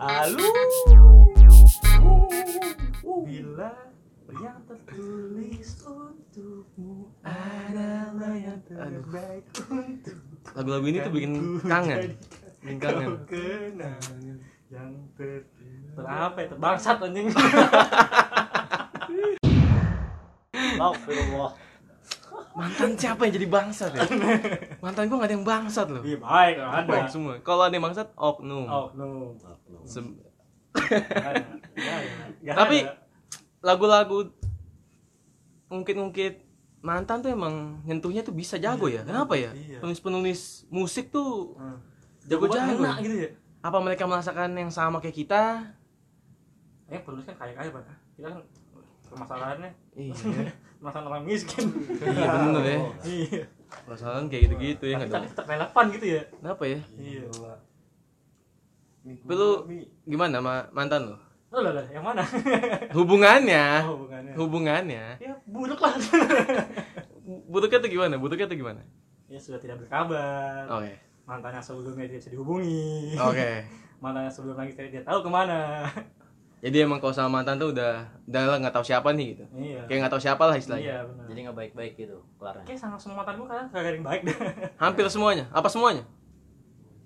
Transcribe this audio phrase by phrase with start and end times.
[0.00, 0.48] Alu.
[3.24, 3.72] Bila
[4.34, 10.18] yang tertulis untukmu adalah yang terbaik untuk
[10.54, 11.32] Lagu-lagu ini tuh bikin
[11.64, 12.16] kangen.
[12.62, 13.10] Bikin kangen.
[13.28, 14.36] kenangan
[14.72, 15.46] yang ter
[15.94, 17.30] ter apa ya terbangsat anjing
[20.74, 21.50] Astagfirullah
[22.54, 24.06] Mantan siapa yang jadi bangsat ya?
[24.84, 26.02] Mantan gua gak ada yang bangsat loh.
[26.02, 27.34] Iya baik ada Baik semua.
[27.42, 28.66] Kalau ada yang bangsat, oknum.
[30.72, 31.42] Ada.
[31.74, 32.12] Nggak ada.
[32.40, 32.94] Nggak Tapi ada.
[33.58, 34.18] lagu-lagu
[35.66, 36.34] ngungkit-ngungkit
[36.78, 39.02] mantan tuh emang nyentuhnya tuh bisa jago ya.
[39.02, 39.50] Kenapa ya?
[39.50, 39.82] Iya.
[39.82, 41.78] Penulis-penulis musik tuh Hmm.
[42.22, 42.82] jago-jago.
[43.00, 45.42] Gitu ya Apa mereka merasakan yang sama kayak kita?
[46.86, 47.82] Eh penulis kan kaya kaya pak
[48.14, 48.40] kita kan
[49.08, 50.14] permasalahannya Iya.
[50.84, 51.64] masalah orang miskin
[51.96, 52.78] iya bener ya.
[53.22, 53.42] iya
[53.84, 55.32] Masalahnya kayak gitu-gitu ya tapi nggak tapi dong.
[55.34, 56.78] tetap relevan gitu ya Kenapa ya?
[56.94, 57.22] iya
[59.02, 59.50] Tapi lu
[60.04, 61.16] gimana sama mantan lu?
[61.50, 62.22] oh lah lah yang mana
[62.96, 63.64] Hubungannya.
[63.84, 65.04] oh bukannya Hubungannya.
[65.18, 65.94] ya buruk lah
[67.46, 68.14] Buruknya tuh gimana?
[68.16, 68.82] Buruknya tuh gimana?
[69.24, 70.94] ya sudah tidak berkabar Oke.
[71.24, 73.50] mantannya sebelumnya tidak bisa dihubungi Oke.
[73.98, 75.88] mantannya sebelum lagi tidak dia tahu ke mana
[76.64, 77.92] Jadi emang kalau sama mantan tuh udah
[78.24, 79.44] udah lah nggak tahu siapa nih gitu.
[79.54, 80.80] iya Kayak nggak tahu siapa lah istilahnya.
[80.82, 82.64] iya benar Jadi nggak baik-baik gitu kelarnya.
[82.64, 84.36] kayak sama semua mantan gue kan kagak ada yang baik deh
[84.82, 85.44] Hampir semuanya.
[85.50, 86.04] Apa semuanya?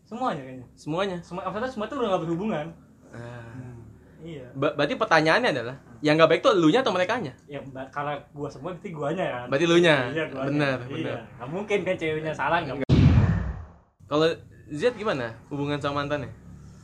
[0.04, 1.18] semuanya kayaknya Semuanya.
[1.20, 2.66] semua maksudnya semua tuh udah gak berhubungan
[3.08, 3.76] Ah.
[4.18, 7.32] iya Ba- berarti pertanyaannya adalah yang nggak baik tuh elunya atau mereka nya?
[7.44, 9.96] ya ba- karena gua semua berarti guanya kan Berarti elunya.
[10.08, 10.92] iya guanya Benar, iya.
[10.94, 11.18] benar.
[11.34, 12.76] nggak mungkin kan ceweknya salah nggak
[14.04, 14.28] Kalau
[14.70, 16.28] Z gimana hubungan sama mantannya?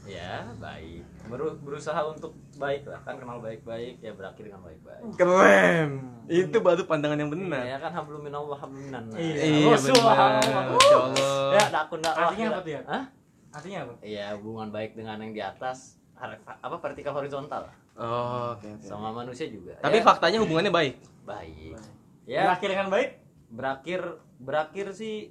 [0.05, 1.04] Ya baik.
[1.25, 5.03] Beru- berusaha untuk baik lah kan kenal baik-baik ya berakhir dengan baik-baik.
[5.15, 5.89] Keren.
[6.27, 7.65] Itu baru pandangan yang benar.
[7.65, 9.09] Ya kan hablum minallah hablum minan.
[9.11, 9.35] Iya.
[9.41, 11.17] Iya Oh, benar.
[11.51, 12.29] Ya dakun dakwah.
[12.29, 12.83] Artinya apa tuh ya?
[12.85, 13.05] Hah?
[13.55, 16.03] artinya apa Iya hubungan baik dengan yang di atas
[16.59, 19.79] apa vertikal horizontal Oh, oke sama manusia juga.
[19.79, 20.99] Tapi Ya, faktanya hubungannya baik.
[21.23, 21.79] baik.
[22.27, 23.11] Ya berakhir dengan baik
[23.47, 24.01] berakhir
[24.37, 25.31] berakhir sih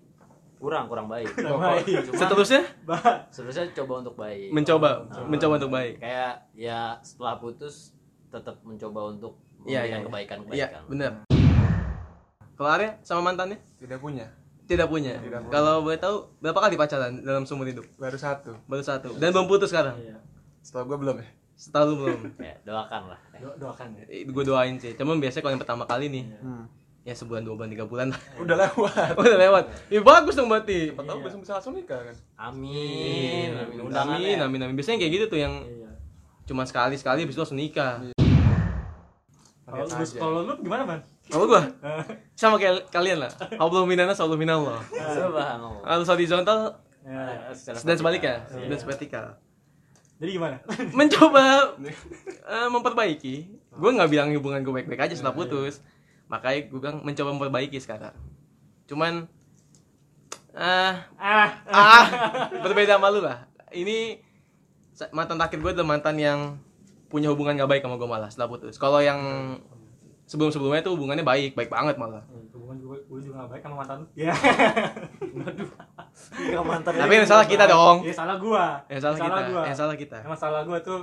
[0.63, 1.27] kurang kurang baik.
[1.29, 2.07] Kurang baik.
[2.07, 4.47] Cuma Seterusnya bah seterusnya coba untuk baik.
[4.49, 5.27] mencoba, Mencoba.
[5.27, 5.93] mencoba untuk baik.
[5.99, 7.91] Kayak ya setelah putus
[8.29, 10.47] tetap mencoba untuk Iya, iya, memberikan iya.
[10.49, 10.81] Iya, kebaikan-kebaikan.
[10.87, 11.11] benar.
[12.53, 13.59] Kalau Arya sama mantannya?
[13.75, 14.27] Tidak punya.
[14.63, 15.15] Tidak punya.
[15.17, 15.51] Tidak punya.
[15.51, 17.83] Kalau boleh tahu berapa kali pacaran dalam seumur hidup?
[17.93, 18.55] Baru satu.
[18.63, 19.11] Baru satu.
[19.13, 19.95] Dan belum putus sekarang.
[19.97, 20.15] iya
[20.59, 21.27] Setelah gue belum ya.
[21.53, 22.19] Setahu belum.
[22.41, 23.19] Ya, doakan lah.
[23.35, 24.95] Do- doakan ya gue doain sih.
[24.95, 26.65] Cuman biasanya kalau yang pertama kali nih, Hmm.
[27.03, 28.19] Ya sebulan, dua bulan, tiga bulan lah.
[28.37, 29.11] Udah lewat.
[29.21, 29.63] Udah lewat.
[29.87, 30.89] Ya bagus dong berarti.
[30.89, 31.25] Siapa tahu Iya.
[31.25, 32.15] besok bisa langsung nikah kan.
[32.41, 33.51] Amin.
[33.51, 33.51] Amin.
[33.53, 34.39] Amin, Undangannya.
[34.39, 34.75] amin, amin.
[34.75, 35.81] Biasanya kayak gitu tuh yang iya
[36.43, 38.03] cuma sekali sekali habis itu langsung nikah.
[39.63, 40.17] kalau lu aja.
[40.19, 41.63] kalau lu gimana ban Kalau gua
[42.35, 43.31] sama kayak kalian lah.
[43.53, 44.83] Allah minanas, Allah minallah.
[44.91, 45.81] Subhanallah.
[45.81, 46.59] Kalau horizontal
[47.01, 47.47] ya.
[47.79, 48.67] Dan sebaliknya, Iya.
[48.69, 49.25] dan vertikal.
[50.13, 50.55] jadi gimana
[50.91, 51.43] Mencoba
[52.53, 53.35] eh, memperbaiki.
[53.73, 55.79] Gue nggak bilang hubungan gue baik-baik aja setelah putus.
[56.33, 58.17] Makanya gue bilang mencoba memperbaiki sekarang.
[58.89, 59.29] Cuman
[60.53, 62.05] ah ah ah
[62.57, 63.45] berbeda sama lu lah.
[63.69, 64.17] Ini
[65.09, 66.39] mantan terakhir gue adalah mantan yang
[67.05, 68.77] punya hubungan gak baik sama gue malah setelah putus.
[68.77, 69.21] Kalau yang
[70.25, 72.25] sebelum-sebelumnya tuh hubungannya baik, baik banget malah.
[72.49, 74.33] hubungan gue gue juga gak baik sama mantan lu ya
[76.33, 76.91] Enggak mantan.
[76.95, 77.97] Tapi yang salah kita dong.
[78.01, 80.17] ya salah gua Yang salah kita, gua yang salah kita.
[80.23, 81.01] emang salah gua tuh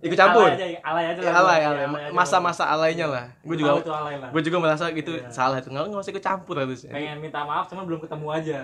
[0.00, 0.48] Ikut campur.
[0.48, 1.84] alay aja alay aja Ya, lah alay, Ya, alay.
[1.84, 3.26] aja Masa-masa alaynya lah.
[3.40, 5.28] Gue juga, alay lah gue juga merasa gitu Iya.
[5.28, 5.68] salah itu.
[5.68, 6.90] Nggak, nggak usah ikut campur harusnya.
[6.90, 8.58] pengen minta maaf cuman belum ketemu aja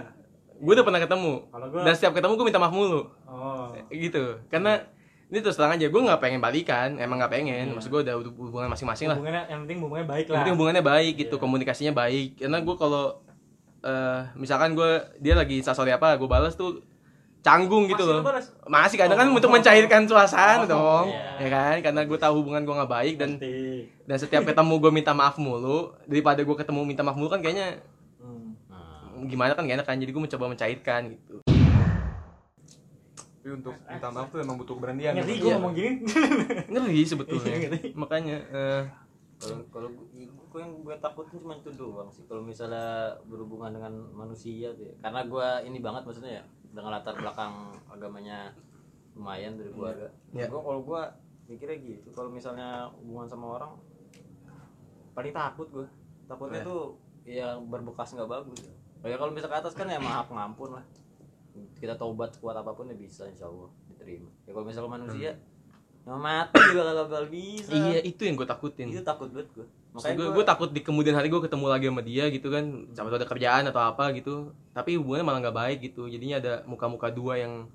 [0.57, 1.33] Gue udah pernah ketemu.
[1.47, 3.05] Gua- Dan setiap ketemu gue minta maaf mulu.
[3.23, 4.41] oh Gitu.
[4.47, 4.81] Karena
[5.27, 6.97] ini terus terang aja, gue nggak pengen balikan.
[6.97, 7.67] Emang nggak pengen.
[7.71, 9.17] Maksud gue udah hubungan masing-masing lah.
[9.17, 11.43] hubungannya yang penting hubungannya baik Yang lah penting hubungannya baik gitu, Iya.
[11.43, 12.31] komunikasinya baik.
[12.39, 13.05] Karena gue kalau
[13.79, 16.81] eh misalkan gue dia lagi instastory apa, gue balas tuh
[17.47, 18.27] canggung gitu loh.
[18.67, 19.37] Masih kadang kan Oh.
[19.37, 21.39] untuk mencairkan suasana Oh, dong, iya.
[21.39, 21.77] ya kan?
[21.81, 23.87] Karena gue tahu hubungan gue nggak baik dan Penting.
[24.03, 27.79] dan setiap ketemu gue minta maaf mulu daripada gue ketemu minta maaf mulu kan kayaknya
[28.17, 28.59] Hmm.
[28.67, 31.37] Nah, gimana kan gak enak kan jadi gue mencoba mencairkan gitu
[33.37, 35.15] Tapi untuk minta maaf tuh emang butuh keberanian.
[35.15, 35.55] ngeri gue Iya.
[35.55, 35.91] ngomong gini
[36.67, 37.81] ngeri sebetulnya Iya, ngeri.
[37.95, 38.83] makanya eh,
[39.37, 42.25] kalau kalau gue gue yang gue takutin cuma itu doang sih.
[42.25, 44.95] Kalau misalnya berhubungan dengan manusia tuh ya.
[45.05, 47.53] karena gue ini banget maksudnya ya dengan latar belakang
[47.89, 48.53] agamanya
[49.13, 50.49] lumayan dari keluarga Iya.
[50.49, 51.03] gue kalau gue
[51.47, 52.09] mikirnya gitu.
[52.13, 53.73] Kalau misalnya hubungan sama orang
[55.13, 55.87] paling takut gue
[56.27, 56.69] takutnya Iya.
[56.69, 56.83] tuh
[57.27, 58.61] yang berbekas nggak bagus.
[59.05, 60.85] Ya kalau bisa ke atas kan ya maaf ngampun lah.
[61.77, 64.29] Kita taubat kuat apa pun ya bisa insya Allah diterima.
[64.45, 65.31] Ya kalau misalnya manusia
[66.07, 67.71] mau mati juga gak bakal bisa.
[67.75, 68.95] Iya itu yang gue takutin.
[68.95, 69.67] Itu takut banget gue
[69.97, 72.65] Maksud gue, gue takut di kemudian hari gue ketemu lagi sama dia gitu kan.
[72.95, 74.55] Sama ada kerjaan atau apa gitu.
[74.71, 76.07] Tapi hubungannya malah nggak baik gitu.
[76.07, 77.67] Jadinya ada muka-muka dua yang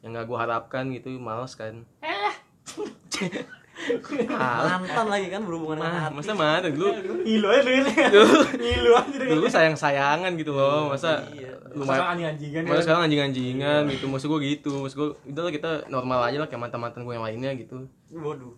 [0.00, 1.20] yang nggak gue harapkan gitu.
[1.20, 1.84] Males kan
[3.76, 6.14] mantan lagi kan berhubungan Mah, hati.
[6.16, 6.88] masa mana dulu.
[7.22, 7.60] Ngilu aja
[8.08, 8.38] dulu.
[8.56, 11.52] Ngilu aja dulu dulu sayang sayangan gitu loh masa Iya.
[11.70, 12.82] lumayan sekarang anjing-anjingan Malah ya.
[12.82, 14.72] sekarang anjing-anjingan gitu Maksud gue gitu.
[14.80, 17.84] Maksud gue Udah lah kita normal aja lah Kayak mantan-mantan gue yang lainnya gitu.
[18.10, 18.56] Waduh.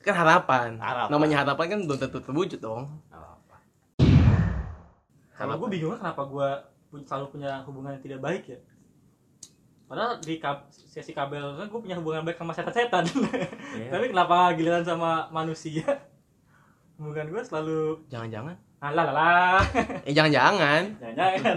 [0.00, 1.10] Kan harapan, Harapan.
[1.10, 2.90] Namanya harapan kan belum tentu terwujud dong.
[3.08, 3.56] Apa-apa.
[5.32, 6.48] Kalau gue bingungnya kenapa gue
[7.02, 8.58] selalu punya hubungan yang tidak baik ya.
[9.92, 13.04] Padahal di kab- sesi kabel gue punya hubungan baik sama setan-setan.
[13.72, 13.92] Iya.
[13.92, 15.84] Tapi kenapa giliran sama manusia?
[16.96, 19.60] Hubungan gue selalu Jangan-jangan alah lah
[20.02, 21.56] Eh jangan-jangan Jangan-jangan.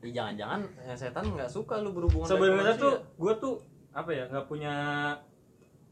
[0.00, 3.54] Ih, jangan-jangan eh, setan nggak suka lu berhubungan Sebenarnya tuh gue tuh
[3.90, 4.74] apa ya nggak punya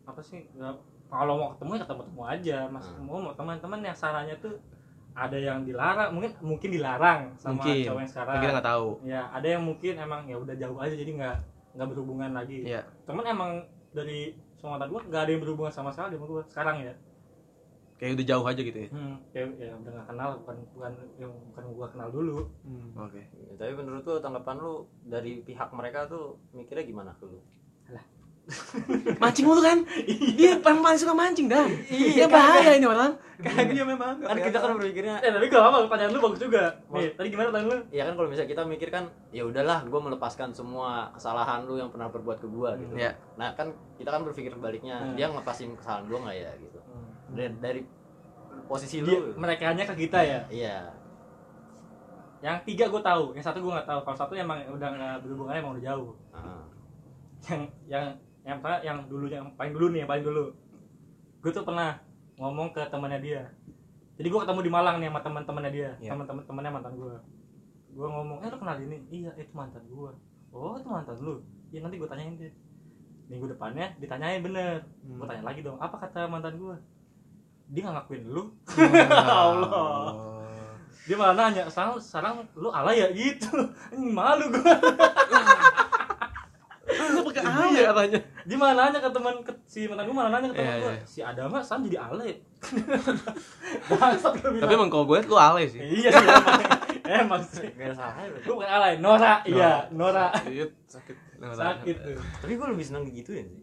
[0.03, 0.73] apa sih nggak
[1.07, 3.05] kalau mau ketemu ya ketemu ketemu aja mas Hmm.
[3.05, 4.57] mau mau teman-teman yang sarannya tuh
[5.13, 9.23] ada yang dilarang mungkin mungkin dilarang sama Mungkin cowok yang sekarang kita nggak tahu ya
[9.29, 11.37] ada yang mungkin emang ya udah jauh aja jadi nggak
[11.75, 12.67] nggak berhubungan lagi.
[12.67, 12.87] Iya.
[13.07, 13.53] Temen emang
[13.91, 16.95] dari mantan gua nggak ada yang berhubungan sama sekali sama gua sekarang ya.
[18.01, 18.89] Kayak udah jauh aja gitu ya?
[18.89, 22.39] Hmm, ya, ya udah nggak kenal bukan bukan yang bukan gua kenal dulu.
[22.97, 23.23] Oke.
[23.29, 24.75] Ya, tapi menurut lu tanggapan lu
[25.05, 27.41] dari pihak mereka tuh mikirnya gimana ke lu
[29.17, 29.79] Mancing mulu kan?
[30.35, 33.15] Dia paling paling suka mancing dah Iya bahaya ini orang.
[33.41, 34.21] Iya memang.
[34.21, 36.77] kan kita kan berpikirnya eh tapi gak apa pertanyaan lu bagus juga.
[36.93, 37.79] Nih tadi gimana pertanyaan lu?
[37.89, 41.89] Ya kan kalau misalnya kita mikir kan ya udahlah gue melepaskan semua kesalahan lu yang
[41.89, 42.93] pernah berbuat ke gua gitu.
[42.95, 43.17] Iya.
[43.35, 45.17] nah kan kita kan berpikir sebaliknya Hmm.
[45.17, 46.79] dia ngelepasin kesalahan gua nggak ya gitu.
[47.31, 47.81] Dari, dari
[48.67, 49.33] posisi dia lu.
[49.35, 50.41] mereka hanya ke kita ya?
[50.53, 50.79] Iya.
[52.41, 54.01] Yang tiga gue tahu yang satu gue nggak tahu.
[54.01, 56.13] Kalau satu emang udah nggak berhubungan emang udah jauh.
[57.41, 58.05] Yang yang
[58.41, 60.45] yang apa yang dulu yang paling dulu nih yang paling dulu.
[61.41, 62.01] Gue tuh pernah
[62.41, 63.43] ngomong ke temannya dia.
[64.21, 66.13] Jadi gue ketemu di Malang nih sama teman-temannya dia Iya.
[66.13, 67.15] teman-teman temannya mantan gue
[67.91, 68.97] gue ngomong eh lu kenal ini?
[69.11, 70.11] Iya itu mantan gue
[70.53, 71.41] oh itu mantan lu?
[71.73, 72.53] Iya nanti gue tanyain deh.
[73.31, 74.85] Minggu depannya ditanyain bener.
[75.05, 76.77] Gue tanya lagi dong apa kata mantan gue
[77.71, 78.43] dia nggak ngakuin lu.
[79.25, 80.15] Allah.
[81.09, 83.09] Dia malah nanya sekarang sekarang lu alay ya?
[83.15, 83.49] Gitu.
[84.19, 84.61] Malu gue
[87.61, 88.21] Lu pakai apa ya katanya.
[88.49, 90.93] Dia malah nanya ke teman ke, si mantan gue malah nanya ke teman Iya, gue
[90.97, 91.05] iya.
[91.05, 92.33] si Adama sekarang jadi alay
[93.91, 94.65] bangsat gue bilang.
[94.65, 95.81] Tapi emang kalau gue liat lu alay sih.
[95.81, 96.61] Iya sih emang,
[97.25, 97.69] emang sih.
[97.73, 98.45] Gak berarti.
[98.49, 99.35] gue bukan alay Nora.
[99.45, 100.27] Iya Nora.
[100.49, 101.17] Iya sakit.
[101.41, 101.97] sakit.
[102.01, 102.23] Tuh.
[102.41, 103.63] Tapi gue lebih seneng digituin sih.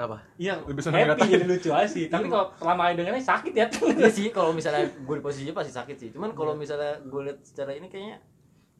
[0.00, 0.16] Apa?
[0.40, 2.08] iya Lebih seneng happy jadi lucu aja sih.
[2.08, 3.66] Tapi kalau selama dengarnya sakit ya.
[3.70, 6.08] Iya sih kalau misalnya gue di posisinya pasti sakit sih.
[6.10, 8.18] Cuman kalau misalnya gue lihat secara ini kayaknya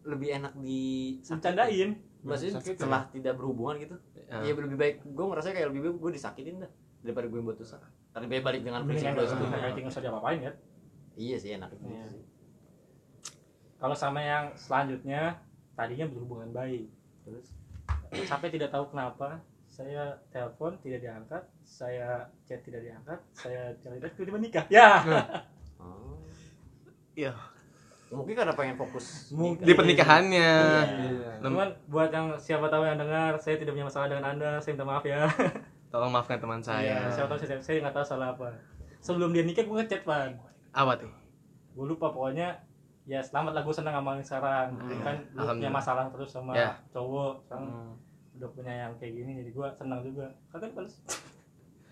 [0.04, 0.80] lebih enak di
[1.20, 1.90] bercandain
[2.24, 2.78] maksudnya Sakit ya?
[2.84, 3.96] setelah tidak berhubungan gitu
[4.30, 4.46] Ah.
[4.46, 4.96] ya lebih baik.
[5.02, 6.70] Gue ngerasa kayak lebih baik gue disakitin dah
[7.02, 7.82] daripada gue yang buat dosa.
[8.14, 10.52] Tapi balik dengan prinsip gue nggak sebelumnya usah nggak usah diapa-apain ya?
[11.18, 11.84] Iya sih enak itu.
[11.90, 12.04] Iya.
[12.14, 12.24] sih.
[13.80, 15.40] kalau sama yang selanjutnya
[15.74, 16.86] tadinya berhubungan baik.
[17.26, 17.46] Terus
[18.28, 21.42] sampai tidak tahu kenapa saya telepon tidak diangkat.
[21.66, 23.18] Saya chat tidak diangkat.
[23.34, 24.64] Saya cari tiba-tiba nikah.
[24.70, 25.02] Ya.
[25.80, 26.14] Oh.
[27.18, 27.34] Iya
[28.10, 29.62] mungkin karena pengen fokus Mungkin.
[29.62, 30.52] Di pernikahannya.
[30.82, 31.30] Iya.
[31.38, 34.86] Cuman buat yang siapa tahu yang dengar saya tidak punya masalah dengan anda saya minta
[34.86, 35.30] maaf ya.
[35.94, 36.66] Tolong maafkan teman Iya,
[37.06, 38.50] saya siapa tahu saya saya nggak tahu salah apa.
[39.00, 40.36] Sebelum dia nikah gue ngechat pan
[40.70, 41.10] Apa tuh?
[41.70, 42.58] gue lupa pokoknya
[43.06, 44.68] ya selamat lah gue senang sama yang sekarang.
[44.74, 45.00] Hmm.
[45.00, 46.74] kan gue punya masalah terus sama Ya.
[46.90, 47.94] cowok sekarang
[48.36, 50.26] udah punya yang kayak gini jadi gue senang juga.
[50.50, 50.98] Kalian balas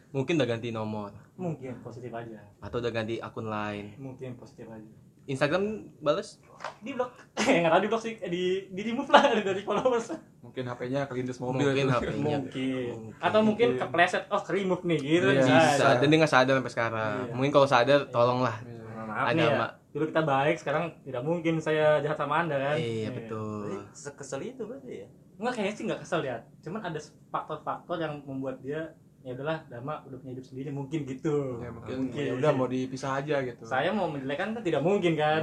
[0.09, 1.13] Mungkin udah ganti nomor.
[1.37, 2.41] Mungkin positif aja.
[2.59, 3.93] Atau udah ganti akun lain.
[3.97, 4.93] Mungkin positif aja
[5.29, 6.41] Instagram balas?
[6.83, 7.11] di blok.
[7.39, 8.15] Eh nggak tahu di blok sih.
[8.19, 8.43] Eh, di
[8.75, 10.11] di remove lah dari followers.
[10.43, 11.71] Mungkin HP-nya kelindes mobil.
[11.71, 11.95] Mungkin itu.
[11.95, 12.95] HP-nya mungkin.
[13.23, 14.23] atau mungkin kepleset.
[14.33, 15.27] Oh ke remove nih gitu.
[15.31, 17.15] Iya, bisa Bisa, dan dia nggak sadar sampai sekarang.
[17.31, 17.35] Iya.
[17.35, 18.57] Mungkin kalau sadar, tolonglah.
[18.67, 18.77] Iya.
[19.09, 19.69] maaf nih ya.
[19.89, 22.77] Dulu kita baik sekarang tidak mungkin saya jahat sama anda kan?
[22.77, 23.69] Iya Berarti betul.
[23.95, 25.09] Sekesel itu berarti ya?
[25.39, 26.37] Enggak kayaknya sih nggak kesel ya.
[26.61, 31.59] Cuman ada faktor-faktor yang membuat dia ya udahlah Dama udah punya hidup sendiri mungkin gitu.
[31.59, 32.23] Ya mungkin Mungkin.
[32.23, 33.63] ya udah mau dipisah aja gitu.
[33.63, 35.43] Saya mau menjelekkan kan tidak mungkin kan?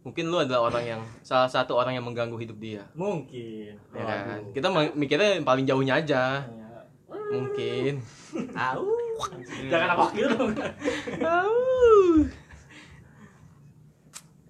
[0.00, 3.76] Mungkin lu adalah orang yang Salah satu orang yang mengganggu hidup dia Mungkin.
[3.92, 4.40] ya kan?
[4.50, 6.68] Kita mikirnya yang paling jauhnya aja Ya.
[7.30, 8.00] Mungkin
[8.56, 8.88] Au.
[9.68, 10.50] Jangan apa gitu dong.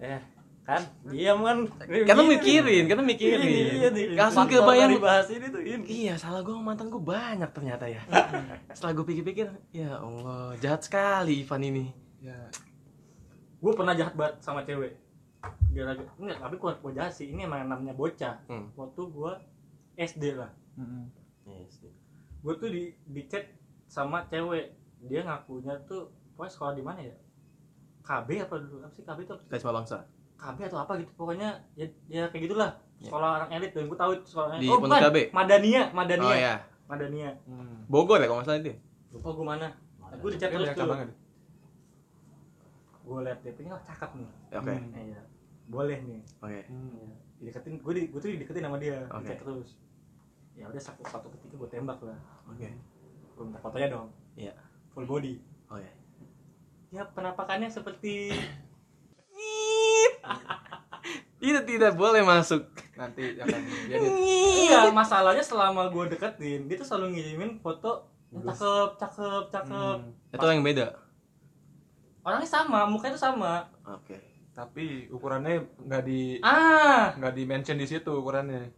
[0.01, 0.21] eh
[0.61, 5.83] kan diam kan Karena mikirin, karena mikirin iya, iya, Langsung kebayang bahas ini tuh ini
[5.89, 8.05] Iya, salah gue mantan gue banyak ternyata ya.
[8.77, 11.85] Setelah gue pikir-pikir, ya Allah, jahat sekali Ivan ini.
[12.21, 12.37] Ya.
[13.57, 15.01] Gue pernah jahat banget sama cewek.
[15.73, 17.31] Gara-gara enggak, tapi gua gua jahat sih.
[17.31, 18.45] Ini emang namanya bocah.
[18.45, 18.69] Hmm.
[18.77, 19.41] Waktu gua
[19.97, 20.51] SD lah.
[20.77, 21.09] Mm-mm.
[21.47, 21.81] Yes.
[22.41, 23.49] Gue tuh di di chat
[23.89, 24.77] sama cewek.
[25.09, 27.17] Dia ngakunya tuh pokoknya sekolah di mana ya?
[28.05, 28.85] KB apa dulu?
[28.85, 29.33] Apa sih KB itu?
[29.33, 29.97] apa bangsa.
[30.41, 34.11] KB atau apa gitu pokoknya ya, ya kayak gitulah sekolah orang elit tuh gue tahu
[34.15, 35.23] itu sekolah Di oh bukan Cabe?
[35.31, 36.55] Madania Madania Oh ya.
[36.85, 37.85] Madania Hmm.
[37.87, 38.69] Bogor ya kalau nggak salah itu.
[38.69, 38.77] ya?
[39.11, 39.67] lupa gue mana
[40.13, 40.87] gue di chat Dia terus tuh
[43.01, 44.71] gue liat DP-nya oh, cakep nih Ya, Oke.
[44.71, 44.91] Hmm.
[44.95, 45.21] iya
[45.67, 46.61] boleh nih Oke.
[46.67, 47.09] Hmm.
[47.37, 49.19] dideketin gue di, gue tuh dideketin sama dia Oke.
[49.19, 49.69] di chat terus
[50.51, 52.69] ya udah satu satu ketika gue tembak lah Oke.
[53.31, 54.53] gue minta fotonya dong Iya.
[54.89, 55.89] full body Oke.
[56.89, 58.35] ya penampakannya seperti
[61.41, 62.69] Itu tidak boleh masuk.
[62.93, 64.07] Nanti akan jadi
[64.61, 70.13] iya masalahnya selama gue deketin dia tuh selalu ngirimin foto yang cakep cakep cakep Hmm.
[70.31, 70.87] Itu yang beda.
[72.21, 74.13] orangnya sama mukanya tuh sama Oke.
[74.51, 78.69] Tapi ukurannya nggak di ah nggak di mention di situ ukurannya.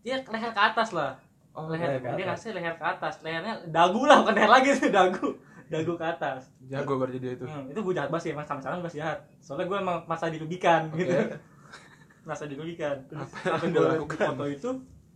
[0.00, 1.18] dia leher ke atas lah
[1.52, 4.88] Oh, leher kayak dia ngasih leher ke atas lehernya dagu lah bukan leher lagi tuh
[4.88, 5.34] dagu
[5.66, 7.44] dagu ke atas Jago berarti dia itu.
[7.44, 10.28] Hmm, itu gue jahat banget sih emang sama sama gue jahat soalnya gue emang masa
[10.28, 11.02] dirugikan Oke.
[11.02, 11.16] gitu
[12.22, 14.26] masa dirugikan terus Apa yang gue lakukan?
[14.28, 14.70] foto itu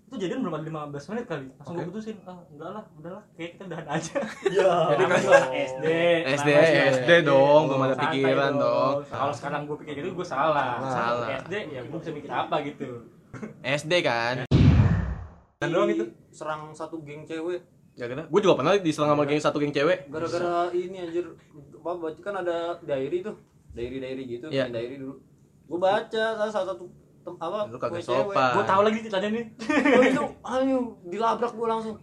[0.07, 1.91] itu jadian belum ada 15 menit kali langsung gue Oke.
[1.91, 4.15] putusin ah enggak lah udahlah kayak kita udahan aja
[4.57, 4.73] Ya.
[4.89, 5.87] Jadi kan- SD
[6.33, 6.49] SD,
[6.97, 8.95] SD dong, belum ada pikiran dong.
[9.05, 11.27] kalau sekarang gue pikir gitu gue salah Salah.
[11.41, 13.03] SD ya gue bisa mikir apa gitu
[13.61, 14.47] SD kan.
[15.57, 16.05] Dan doang itu.
[16.31, 18.29] serang satu geng cewek Ya kita.
[18.29, 20.07] Gue juga pernah diserang sama geng satu geng cewek.
[20.07, 21.27] gara-gara ini anjir
[21.77, 23.35] apa kan ada diary tuh
[23.73, 24.67] diary diary gitu Iya.
[24.67, 25.15] bikin diary dulu
[25.67, 26.85] gue baca salah satu
[27.21, 28.51] tem- apa Lu kagak sopan.
[28.55, 29.45] gue tahu lagi ceritanya nih
[30.07, 31.95] itu ayo dilabrak gue langsung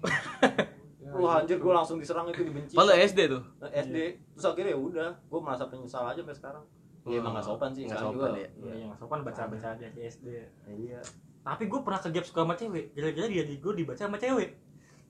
[1.16, 3.42] wah anjir gue langsung diserang itu dibenci Kalau SD tuh.
[3.64, 3.98] SD
[4.34, 6.64] terus akhirnya ya udah gue merasa penyesal aja sampai sekarang
[7.04, 8.50] ya emang gak sopan sih Nggak sekarang sopan, juga ya.
[8.58, 10.28] Iya, yang sopan baca-baca di SD.
[10.80, 11.00] iya
[11.44, 12.86] Tapi gue pernah ke gap suka sama cewek.
[12.94, 14.56] Gara-gara dia di gue dibaca sama cewek.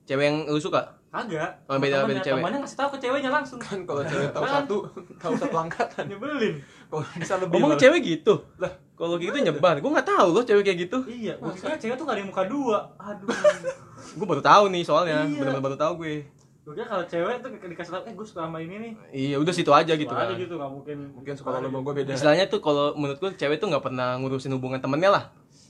[0.04, 0.82] Cewek yang lu suka?
[1.08, 1.52] Kagak.
[1.66, 2.42] Oh, beda- beda cewek.
[2.42, 3.60] Temennya ngasih tahu ke ceweknya langsung.
[3.62, 4.54] Kan kalau cewek tahu Kan.
[4.60, 4.78] satu,
[5.16, 6.04] tahu satu angkatan.
[6.10, 6.56] Nyebelin.
[6.90, 7.54] Kalau bisa lebih.
[7.56, 8.34] Ngomong cewek gitu.
[8.58, 9.78] Lah, Kalau gitu nyebar.
[9.78, 10.98] Gue nggak tahu loh cewek kayak gitu.
[11.06, 12.78] Iya, gue kira cewek tuh gak ada muka dua.
[12.96, 13.30] Aduh.
[14.18, 15.24] Gue baru tahu nih soalnya.
[15.24, 15.40] Iya.
[15.40, 16.16] Bener-bener baru tahu gue.
[16.64, 18.92] gue kira kalau cewek tuh di- dikasih tahu, eh gue suka sama ini nih.
[19.12, 20.26] Iya, udah situ aja gitu kan.
[20.26, 20.98] aja gitu, gak mungkin.
[21.12, 22.12] Mungkin suka kalau mau gue beda.
[22.12, 25.24] Istilahnya tuh kalau menurut gue cewek tuh nggak pernah ngurusin hubungan temennya lah.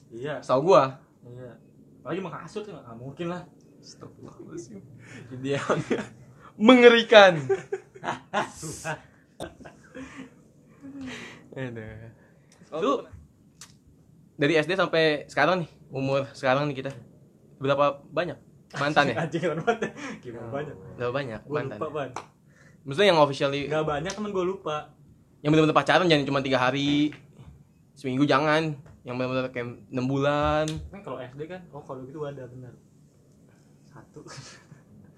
[0.10, 0.38] Iya.
[0.38, 1.02] Setahu gua.
[1.24, 1.58] Iya.
[2.00, 3.42] Apalagi menghasut gak mungkin lah.
[5.30, 6.02] Idealnya.
[6.56, 7.34] Mengerikan.
[11.54, 11.94] Aduh.
[12.82, 12.92] Lu
[14.34, 16.92] dari SD sampai sekarang nih, umur sekarang nih kita.
[17.62, 18.38] Berapa banyak
[18.76, 19.16] mantan ya?
[19.24, 19.94] Anjing banget.
[20.20, 20.76] Gimana banyak.
[20.98, 21.78] Berapa banyak mantan?
[21.78, 22.10] lupa ban.
[22.84, 24.92] Maksudnya yang officially Gak banyak temen gue lupa.
[25.40, 27.12] yang benar-benar pacaran jangan cuma tiga hari
[27.92, 32.48] seminggu jangan yang benar-benar kayak enam bulan Kan kalau SD kan, oh kalau gitu ada
[32.48, 32.72] benar.
[33.94, 34.22] Satu.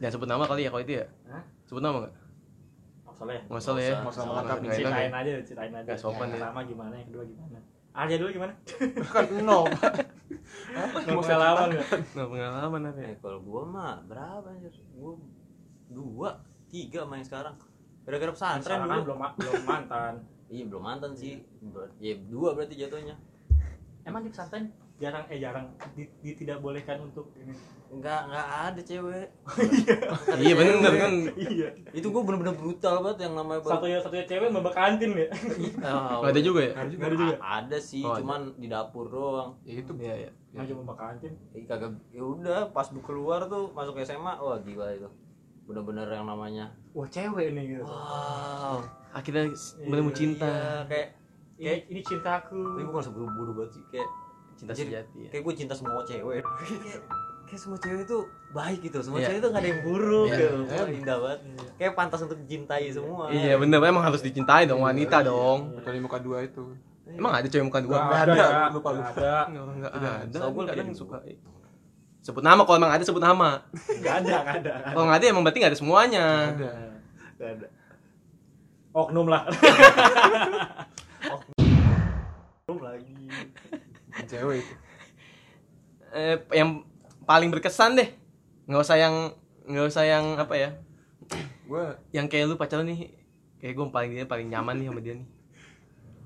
[0.04, 1.08] jangan sebut nama kali ya kalau itu ya?
[1.32, 1.44] Hah?
[1.64, 2.14] sebut nama nggak?
[2.16, 3.44] Nggak usah lah ya.
[3.48, 5.88] nggak usah lah ya nggak enak ceritain aja ceritain aja.
[5.88, 6.34] Nggak sopan ya.
[6.36, 7.58] pertama gimana yang kedua gimana?
[7.96, 8.54] Arya dulu gimana?
[9.16, 9.64] Kan nol.
[9.72, 11.88] Nggak mau pengalaman nggak?
[12.12, 13.08] Pengalaman apa ya?
[13.08, 14.76] Eh kalau gue mah berapa anjir?
[14.92, 15.14] Gue
[15.88, 16.30] dua
[16.68, 17.56] tiga main sekarang.
[18.04, 20.14] Gara-gara pesantren Sekarang kan dulu belum belum mantan.
[20.52, 21.40] Iya belum mantan sih.
[22.04, 23.16] Ya dua berarti jatuhnya.
[24.04, 25.68] Emang di pesantren jarang eh jarang.
[25.92, 27.52] Di, di- tidak bolehkan untuk ini.
[27.86, 29.28] Enggak, enggak ada cewek.
[30.42, 30.54] iya.
[30.54, 31.14] Bener kan?
[31.34, 31.68] Iya.
[31.92, 35.28] Itu gue bener-bener brutal banget yang namanya baru- satunya satunya cewek mbak kantin ya.
[35.80, 36.74] Nggak ada juga ya?
[36.74, 37.00] Ada juga.
[37.00, 37.36] Nggak ada juga.
[37.42, 38.20] ada sih, Oh, ada.
[38.20, 39.50] cuman di dapur doang.
[39.64, 39.92] Ya itu.
[39.98, 40.32] iya iya.
[40.52, 44.58] Nggak cuma mbak kantin Eh, kagak ya udah pas bu keluar tuh masuk SMA, wah
[44.58, 45.08] gila itu.
[45.66, 46.72] Bener-bener yang namanya.
[46.92, 47.84] Wah cewek nih gitu.
[47.86, 48.80] Wow.
[49.12, 49.48] akhirnya
[49.82, 51.08] menemukan cinta Iya, kayak
[51.56, 54.10] ini, ini cintaku tapi gue gak seburu-buru banget sih kayak
[54.56, 55.30] cinta Anjir, sejati ya.
[55.30, 56.42] kayak gue cinta semua cewek.
[56.42, 57.02] Kayak,
[57.46, 58.18] kayak semua cewek itu
[58.50, 58.98] baik gitu.
[59.00, 59.28] Semua Iya.
[59.28, 60.38] cewek itu gak ada yang buruk Iya.
[60.38, 60.58] gitu.
[60.66, 61.40] Wah, indah banget.
[61.76, 63.24] Kayak pantas untuk dicintai semua.
[63.28, 63.78] Iya bener.
[63.82, 65.76] Emang harus dicintai dong wanita dong.
[65.76, 66.64] Kecuali muka dua itu.
[67.06, 67.96] emang ada cewek muka dua?
[68.02, 68.48] Nggak ada, ya.
[68.74, 69.12] lupa, lupa.
[69.14, 69.46] Nggak ada.
[69.46, 70.34] Nggak nggak Udah, ada.
[70.34, 71.18] Setahu gua kadang ada suka.
[72.18, 73.50] sebut nama kalau emang ada sebut nama.
[73.70, 76.26] Nggak ada nggak ada kalau nggak ada emang berarti nggak ada semuanya.
[76.50, 76.72] Ada.
[77.38, 77.68] nggak ada.
[78.92, 79.44] Oknum lah.
[82.66, 83.30] Belum lagi
[84.22, 84.74] Cewek itu.
[86.12, 86.88] eh, yang
[87.22, 88.10] paling berkesan deh.
[88.66, 89.16] Nggak usah yang
[89.64, 90.70] nggak usah yang apa ya?
[91.64, 93.12] Gue yang kayak lu pacaran nih
[93.58, 95.28] kayak gue paling dia paling nyaman nih sama dia nih.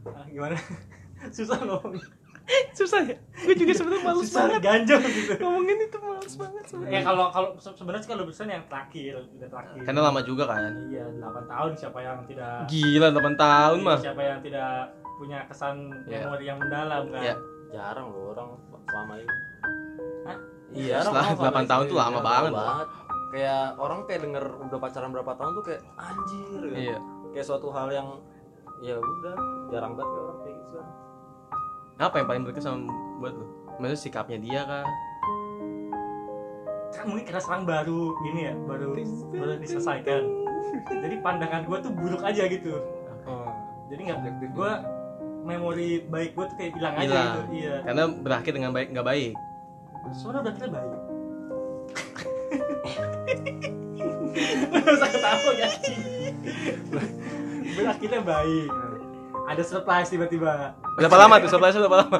[0.05, 0.55] Ah, gimana?
[1.35, 1.95] Susah ngomong
[2.73, 3.13] susah ya?
[3.39, 4.61] Gue juga sebenarnya susah banget.
[4.63, 5.33] ganjel gitu.
[5.37, 6.91] Ngomongin itu males banget sebenarnya.
[6.91, 9.79] Ya kalau kalau se- sebenarnya sih kalau bisa yang terakhir udah terakhir.
[9.83, 10.73] Karena lama juga kan?
[10.87, 14.71] Iya 8 tahun siapa yang tidak gila 8 tahun Iya, mah siapa yang tidak
[15.15, 16.25] punya kesan Iya.
[16.25, 17.21] memori yang mendalam kan?
[17.21, 17.35] Ya
[17.69, 18.49] jarang loh orang
[18.83, 19.37] selama ini
[20.21, 20.37] Hah?
[20.69, 21.89] Iya, setelah 8 tahun ini.
[21.89, 22.87] tuh lama Jarang banget.
[23.29, 26.75] kayak orang kayak denger udah pacaran berapa tahun tuh kayak anjir gitu.
[26.75, 26.97] iya
[27.29, 28.07] kayak suatu hal yang
[28.79, 29.35] ya udah
[29.67, 30.93] jarang banget kayak orang kayak gitu sekarang.
[31.99, 32.77] apa yang paling berkesan
[33.17, 33.45] buat lu
[33.77, 34.85] Maksudnya sikapnya dia kah?
[36.89, 38.87] kan mungkin karena sekarang baru gini ya baru
[39.29, 40.23] baru diselesaikan
[40.91, 42.75] jadi pandangan gue tuh buruk aja gitu
[43.23, 43.45] Oh.
[43.87, 44.71] jadi nggak gue
[45.49, 49.33] memori baik gue tuh kayak hilang aja gitu iya Karena berakhir dengan baik nggak baik.
[50.13, 50.91] soalnya udah kita baik
[54.89, 55.69] usah ketawa ya
[57.69, 58.69] Berakhirnya baik
[59.45, 61.49] Ada surprise tiba-tiba Berapa lama tuh?
[61.49, 62.19] Surprise berapa lama?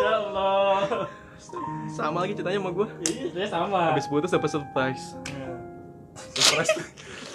[0.00, 1.06] Ya Allah
[1.94, 2.88] Sama lagi ceritanya sama gue.
[3.06, 5.14] Iya sama Habis putus dapat surprise.
[5.30, 5.54] Nah,
[6.34, 6.70] surprise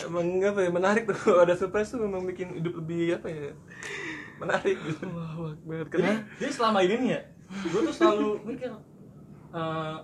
[0.02, 3.50] emang apa ya menarik tuh kalau ada surprise tuh memang bikin hidup lebih apa ya
[4.40, 7.22] menarik gitu Wah, banget Jadi, jadi selama ini nih ya
[7.66, 8.70] Gue tuh selalu mikir
[9.52, 9.96] eh,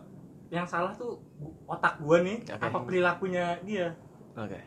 [0.50, 1.22] Yang salah tuh
[1.66, 2.62] otak gue nih Oke.
[2.62, 3.88] Apa perilakunya dia
[4.36, 4.60] Oke.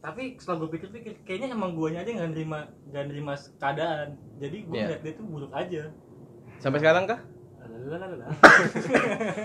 [0.00, 2.58] tapi setelah gue pikir-pikir kayaknya emang guanya aja nggak nerima
[2.88, 4.82] nggak nerima keadaan jadi gue Iya.
[4.88, 5.82] ngeliat dia tuh buruk aja
[6.58, 7.18] Sampai sekarang kah?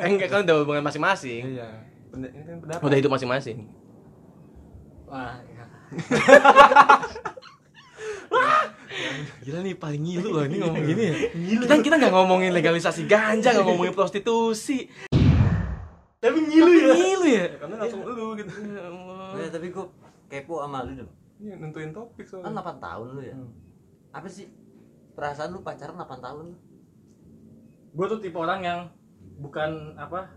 [0.01, 1.53] Eh, enggak kan udah hubungan masing-masing.
[1.53, 3.69] iya ini kan pendapat Udah hidup masing-masing.
[5.07, 5.63] Wah ya.
[9.41, 11.13] Gila nih paling ngilu loh ini ngomong gini ya.
[11.63, 14.87] Kita kita nggak ngomongin legalisasi ganja, nggak ngomongin prostitusi.
[16.17, 17.45] tapi ngilu ya Ngilu ya.
[17.57, 19.37] karena langsung lu gitu Ya Allah.
[19.37, 19.85] Ya, tapi gue
[20.27, 21.11] kepo sama lu dong.
[21.37, 23.35] iya nentuin topik Kan soalnya 8 tahun lu ya.
[23.37, 23.53] Hmm.
[24.11, 24.49] Apa sih
[25.13, 26.45] perasaan lu pacaran 8 tahun
[27.87, 28.79] gue tuh tipe orang yang
[29.37, 30.29] bukan apa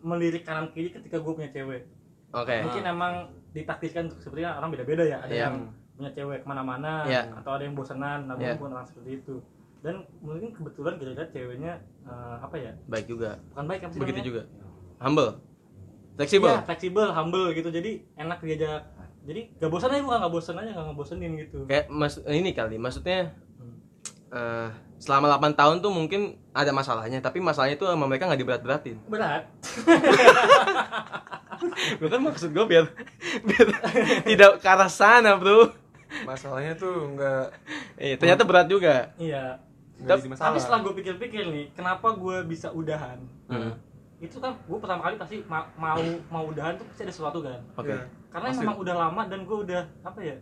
[0.00, 1.86] melirik kanan kiri ketika gue punya cewek
[2.30, 2.62] Oke.
[2.62, 3.14] mungkin emang
[3.56, 5.44] ditakdirkan sepertinya orang beda-beda ya ada Iya.
[5.48, 5.56] yang
[5.96, 7.32] punya cewek ke mana-mana Iya.
[7.34, 8.54] atau ada yang bosanan namun Iya.
[8.54, 9.40] bukan orang seperti itu
[9.80, 11.72] dan mungkin kebetulan kira-kira ceweknya
[12.04, 13.40] eh, apa ya Baik juga.
[13.50, 14.28] bukan baik apa sih Begitu namanya?
[14.28, 14.42] juga.
[14.96, 15.30] Humble.
[16.16, 16.48] Fleksibel.
[16.48, 17.68] Iya, fleksibel, humble gitu.
[17.68, 18.88] Jadi enak diajak.
[19.26, 21.58] Jadi gak bosan aja bukan gak bosan aja, gak ngebosenin gitu.
[21.66, 23.36] Kayak mas ini kali, maksudnya
[24.26, 28.96] eh selama 8 tahun tuh mungkin ada masalahnya, tapi masalahnya itu sama mereka nggak diberat-beratin.
[29.06, 29.44] Berat.
[31.98, 32.84] Gue kan maksud gue biar
[33.42, 33.66] biar
[34.22, 35.72] tidak ke arah sana, Bro.
[36.22, 37.44] masalahnya tuh nggak
[37.96, 39.10] Eh, ternyata berat juga.
[39.16, 39.58] Iya.
[39.96, 43.16] masalah Tapi setelah gue pikir-pikir nih, kenapa gue bisa udahan?
[43.48, 43.72] Hmm.
[44.16, 47.60] Itu kan gue pertama kali pasti ma- mau mau udahan tuh pasti ada sesuatu kan.
[47.74, 47.90] Oke.
[47.90, 48.04] Iya.
[48.28, 48.60] Karena Pasti.
[48.60, 50.36] memang udah lama dan gue udah apa ya?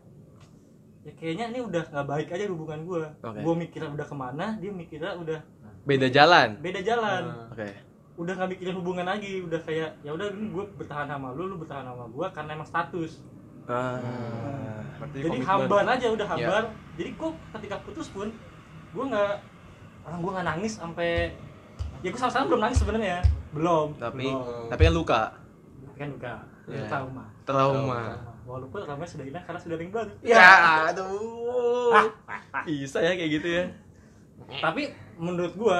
[1.05, 3.05] Ya kayaknya ini udah nggak baik aja hubungan gue.
[3.21, 3.39] Oke.
[3.41, 5.39] Gue mikirnya udah ke mana, dia mikirnya udah
[5.85, 6.49] Beda jalan.
[6.59, 7.23] beda jalan.
[7.25, 7.69] Nah, Oke.
[8.15, 11.57] Udah nggak mikirin hubungan lagi, udah kayak ya udah ini gue bertahan sama lu, lu
[11.57, 13.13] bertahan sama gue karena emang status.
[13.65, 13.97] Ah.
[14.95, 16.33] berarti jadi hambar aja udah Iya.
[16.37, 16.63] hambar
[16.95, 18.29] jadi kok ketika putus pun
[18.93, 19.33] gue nggak
[20.05, 21.33] orang gue nggak nangis sampai
[21.99, 23.19] ya gue sama-sama belum nangis sebenarnya
[23.51, 24.69] belum Tapi belum.
[24.69, 25.23] tapi kan luka,
[25.97, 26.35] kan duka
[26.67, 26.85] Iya.
[26.87, 28.01] trauma trauma.
[28.45, 30.49] walaupun trauma sudah hilang karena sudah baru Ya,
[30.93, 31.97] aduh.
[32.63, 33.65] Bisa ya kayak gitu ya.
[34.61, 35.79] tapi menurut gue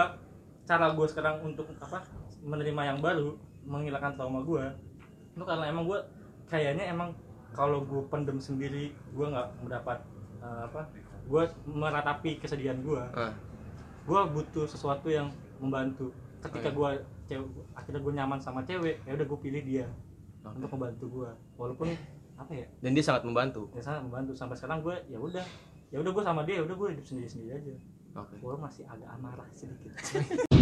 [0.65, 2.01] cara gue sekarang untuk apa
[2.45, 4.65] menerima yang baru menghilangkan trauma gue
[5.35, 5.99] itu karena emang gue
[6.47, 7.11] kayaknya emang
[7.51, 9.99] kalau gue pendem sendiri gue nggak mendapat
[10.39, 10.85] eh, apa
[11.25, 13.33] gue meratapi kesedihan gue Ah.
[14.05, 16.13] gue butuh sesuatu yang membantu.
[16.45, 16.91] Ketika gue
[17.25, 19.89] cewek akhirnya gue nyaman sama cewek ya udah gue pilih dia
[20.45, 20.61] Oke.
[20.61, 21.89] untuk membantu gue walaupun
[22.37, 22.67] apa ya?
[22.85, 23.73] Dan dia sangat membantu.
[23.73, 24.37] ya sangat membantu.
[24.37, 25.41] Sampai sekarang gue ya udah
[25.89, 27.75] ya udah gue sama dia ya udah gue hidup sendiri sendiri aja.
[28.21, 28.37] Oke.
[28.37, 29.91] gue masih agak amarah sedikit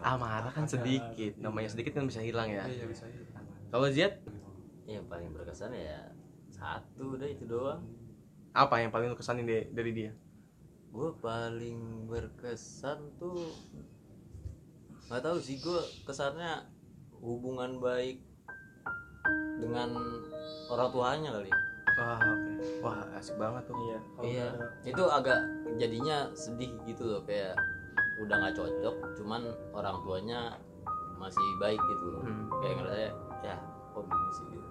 [0.00, 1.36] Amarah kan sedikit.
[1.36, 2.64] Namanya sedikit kan bisa hilang ya.
[2.66, 3.20] iya bisa iya.
[3.70, 4.18] Kalau Ziad,
[4.84, 6.10] Yang paling berkesan ya
[6.50, 7.80] satu udah itu doang.
[8.50, 10.10] apa yang paling lu kesanin dari, dia?
[10.90, 13.54] Gue paling berkesan tuh
[15.06, 16.66] nggak tahu sih gue kesannya
[17.22, 18.18] hubungan baik
[19.62, 19.94] dengan
[20.66, 21.50] orang tuanya kali.
[21.94, 22.52] Wah, oke.
[22.82, 23.76] Wah, asik banget tuh.
[23.78, 24.46] iya iya
[24.82, 25.38] itu agak
[25.78, 27.54] jadinya sedih gitu loh kayak
[28.20, 30.40] udah nggak cocok cuman orang tuanya
[31.16, 32.22] masih baik gitu loh.
[32.24, 32.48] Hmm.
[32.64, 32.98] kayak ngerasa
[33.44, 33.56] ya
[33.92, 34.46] kok gini sih?
[34.52, 34.68] gitu.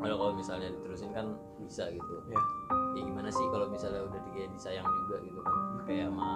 [0.00, 1.26] Kalau kalau misalnya diterusin kan
[1.60, 2.14] bisa gitu.
[2.28, 2.40] Ya.
[2.96, 5.54] ya gimana sih kalau misalnya udah kayak disayang juga gitu kan?
[5.84, 6.30] Kayak sama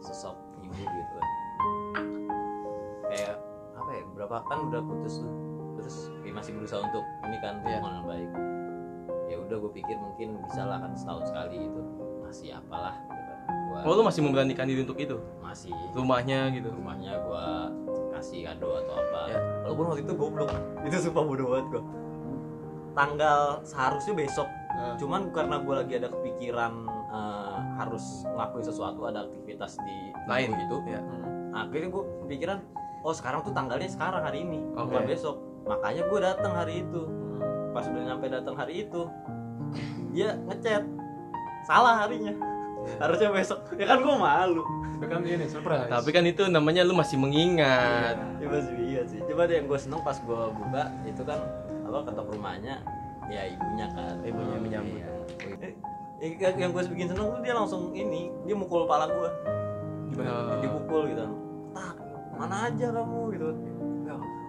[0.00, 1.26] sosok ibu gitu kan.
[3.12, 3.34] Kayak
[3.76, 5.32] apa ya berapa kan udah putus tuh.
[5.80, 7.80] Terus kayak masih berusaha untuk ini kan Iya.
[7.80, 8.30] hubungan yang baik.
[9.28, 11.80] Ya udah gue pikir mungkin bisa lah kan setahun sekali itu
[12.24, 12.96] masih apalah
[13.68, 13.84] gua.
[13.84, 15.20] Oh, lu masih memberanikan diri untuk itu?
[15.48, 15.72] masih.
[15.96, 16.68] Rumahnya gitu.
[16.68, 17.72] rumahnya gua
[18.12, 19.20] kasih kado atau apa.
[19.32, 19.38] Ya.
[19.64, 20.50] walaupun waktu itu goblok.
[20.84, 21.82] Itu sumpah bodoh banget gua.
[22.92, 24.48] Tanggal seharusnya besok.
[24.48, 29.96] Nah, cuman karena gua lagi ada kepikiran eh, harus ngelakuin sesuatu ada aktivitas di
[30.28, 30.52] Lain.
[30.52, 30.76] gitu.
[30.84, 31.00] Ya.
[31.00, 32.58] Nah, akhirnya gua kepikiran
[33.06, 34.92] oh sekarang tuh tanggalnya sekarang hari ini Oke.
[34.92, 35.36] bukan besok.
[35.64, 37.02] Makanya gua datang hari itu.
[37.72, 39.08] Pas udah nyampe datang hari itu
[40.12, 40.84] dia ngechat.
[41.68, 42.47] Salah harinya
[42.96, 44.64] harusnya besok ya kan gue malu
[44.98, 45.86] Tapi kan ini surprise.
[45.86, 48.18] Tapi kan itu namanya lu masih mengingat.
[48.36, 51.38] ya masih iya sih coba deh yang gue seneng pas gue buka itu kan
[51.86, 52.82] apa ketok rumahnya
[53.26, 54.98] ya ibunya kan Ibunya yang menyambut.
[54.98, 55.68] Iya.
[56.18, 59.30] Eh, eh, yang- gue bikin seneng tuh dia langsung ini dia mukul pala gue
[60.18, 60.58] Oh.
[60.58, 61.22] dipukul gitu
[61.70, 61.94] tak
[62.34, 63.48] mana aja kamu gitu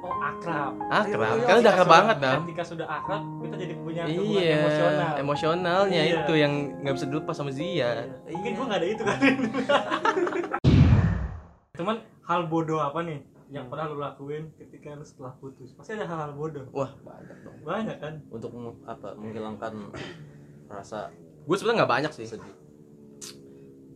[0.10, 2.36] oh akrab Akrab, Iya, kan udah akrab banget dah.
[2.42, 6.16] ketika sudah akrab kita jadi punya hubungan Iya, emosional emosionalnya Iya.
[6.20, 7.70] itu yang nggak bisa dilepas sama Zia.
[7.70, 7.90] Iya.
[8.28, 9.20] mungkin gua nggak ada itu kan
[11.76, 13.20] cuman hal bodoh apa nih
[13.50, 17.58] yang pernah lu lakuin ketika lu setelah putus pasti ada hal-hal bodoh Wah, banyak dong.
[17.64, 18.52] banyak kan untuk
[18.84, 19.74] apa menghilangkan
[20.68, 21.10] rasa
[21.42, 22.26] Gue sebenarnya nggak banyak sih.
[22.28, 22.54] sedih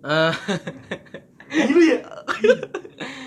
[0.01, 0.33] Eh,
[1.69, 1.99] gitu ya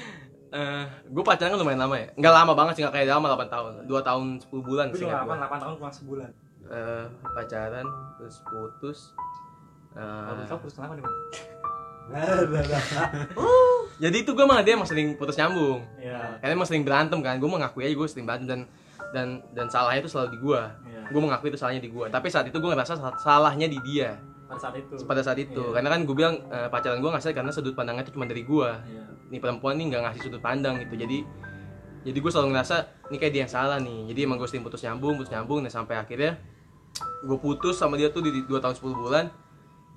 [0.57, 2.09] eh, gue pacaran kan lumayan lama ya.
[2.15, 3.71] Nggak lama banget sih, nggak kayak lama 8 tahun.
[3.85, 5.05] 2 tahun 10 bulan gue sih.
[5.05, 6.31] juga 8, 8 tahun kurang sebulan
[6.67, 8.99] Eh, pacaran terus putus.
[9.93, 11.17] Eh, kalau kau putus kenapa nih Bang?
[14.03, 15.83] jadi itu gue sama dia emang sering putus nyambung.
[15.99, 16.39] Iya.
[16.39, 17.35] Karena emang sering berantem kan.
[17.37, 18.61] Gue mengakui aja gue sering berantem dan
[19.11, 20.61] dan dan salahnya itu selalu di gue.
[20.87, 21.01] Iya.
[21.11, 22.07] Gue mengakui itu salahnya di gue.
[22.07, 24.19] Tapi saat itu gue ngerasa sal- salahnya di dia.
[24.47, 24.95] Pada saat itu.
[25.03, 25.59] Pada saat itu.
[25.61, 25.75] Iya.
[25.75, 28.69] karena kan gue bilang eh, pacaran gue ngasih karena sudut pandangnya itu cuma dari gue
[28.87, 29.05] Iya.
[29.29, 30.95] nih perempuan nih nggak ngasih sudut pandang gitu.
[30.97, 31.19] Jadi
[32.03, 32.77] jadi gue selalu ngerasa
[33.09, 34.15] ini kayak dia yang salah nih.
[34.15, 35.61] Jadi emang gue sering putus nyambung putus nyambung.
[35.61, 36.39] Dan sampai akhirnya
[37.23, 39.25] gue putus sama dia tuh di 2 tahun 10 bulan.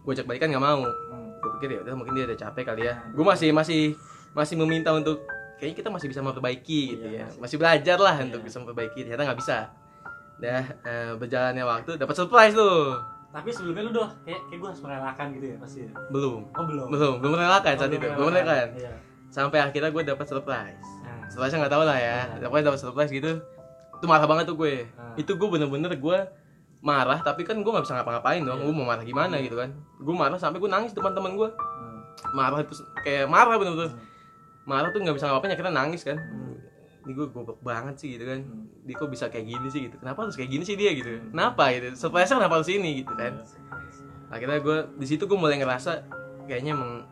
[0.01, 0.81] Gue ajak balikan nggak mau.
[0.83, 1.29] Hmm.
[1.39, 2.97] gue pikir ya udah mungkin dia udah capek kali ya.
[3.13, 3.93] Gue masih masih
[4.33, 5.21] masih meminta untuk
[5.55, 7.38] kayaknya kita masih bisa memperbaiki gitu Iya, ya.
[7.38, 7.55] masih.
[7.62, 8.47] Belajar lah untuk Iya.
[8.49, 8.99] bisa memperbaiki.
[9.05, 9.57] Ternyata nggak bisa.
[10.39, 12.95] Dah eh, berjalannya waktu dapat surprise tuh
[13.30, 15.92] tapi sebelumnya lu udah kayak kayak gue harus merelakan gitu ya pasti ya?
[16.10, 16.39] belum.
[16.50, 16.88] Oh belum.
[16.89, 18.08] Belum belum merelakan Oh, saat belum itu.
[18.18, 18.68] Belum merelakan.
[18.74, 18.94] iya.
[19.30, 20.89] Sampai akhirnya gue dapat surprise.
[21.06, 22.18] Nah, surprise nggak tahu lah ya.
[22.26, 22.50] Nah.
[22.50, 23.32] pokoknya dapat surprise gitu.
[24.02, 24.89] Itu marah banget tuh gue.
[24.98, 25.13] Nah.
[25.13, 26.18] itu gue bener-bener gue
[26.80, 28.58] marah tapi kan gue nggak bisa ngapa-ngapain dong.
[28.58, 28.65] Iya.
[28.65, 29.70] gue mau marah gimana gitu kan.
[30.02, 32.34] Gue marah sampai gue nangis depan teman gue hmm.
[32.34, 32.74] marah itu
[33.06, 33.94] kayak marah bener-bener.
[33.94, 34.08] Hmm.
[34.65, 36.18] marah tuh nggak bisa ngapain akhirnya nangis kan.
[36.18, 36.48] Hmm.
[37.07, 38.39] Ini gue goblok banget sih gitu kan.
[38.43, 38.67] Hmm.
[38.83, 39.81] dia kok bisa kayak gini sih?
[39.88, 39.95] gitu.
[40.01, 40.91] Kenapa harus kayak gini sih dia?
[40.91, 41.21] gitu.
[41.31, 41.63] Kenapa?
[41.71, 41.95] gitu.
[41.95, 43.03] Surprise kenapa harus ini?
[43.03, 43.39] gitu kan.
[44.29, 46.05] Akhirnya gue di situ gue mulai ngerasa
[46.45, 47.05] kayaknya emang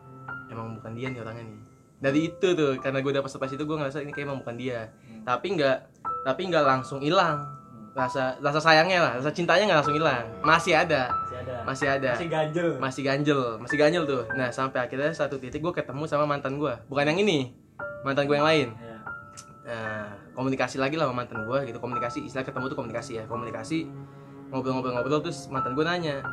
[0.52, 1.60] emang bukan dia nih orangnya nih.
[1.98, 4.92] Dari itu tuh karena gue dapet surprise itu gue ngerasa ini kayak emang bukan dia.
[5.08, 5.24] Hmm.
[5.26, 5.78] tapi nggak
[6.24, 7.42] tapi nggak langsung hilang.
[7.96, 10.24] Rasa rasa sayangnya lah rasa cintanya nggak langsung hilang.
[10.44, 11.10] Masih ada.
[11.10, 11.56] Masih ada.
[11.66, 12.10] Masih ada.
[12.14, 12.68] Masih ganjel.
[12.78, 14.22] Masih ganjel masih ganjel tuh.
[14.38, 17.50] Nah sampai akhirnya satu titik gue ketemu sama mantan gue bukan yang ini
[18.06, 18.68] mantan gue yang lain.
[18.78, 18.87] Iya.
[19.68, 21.78] Nah, komunikasi lagi lah sama mantan gue gitu.
[21.78, 23.24] Komunikasi istilah ketemu tuh komunikasi ya.
[23.28, 23.84] Komunikasi
[24.48, 26.24] ngobrol-ngobrol-ngobrol terus mantan gue nanya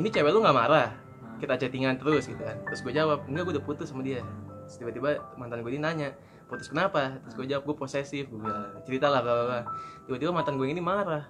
[0.00, 0.96] ini cewek lu nggak marah?
[1.36, 2.56] Kita chattingan terus gitu kan.
[2.64, 4.24] Terus gue jawab enggak gue udah putus sama dia.
[4.64, 6.16] Terus tiba-tiba mantan gue ini nanya
[6.48, 7.20] putus kenapa?
[7.26, 9.60] Terus gue jawab gue posesif gue bilang cerita lah bla bla
[10.08, 11.28] tiba-tiba mantan gue ini marah.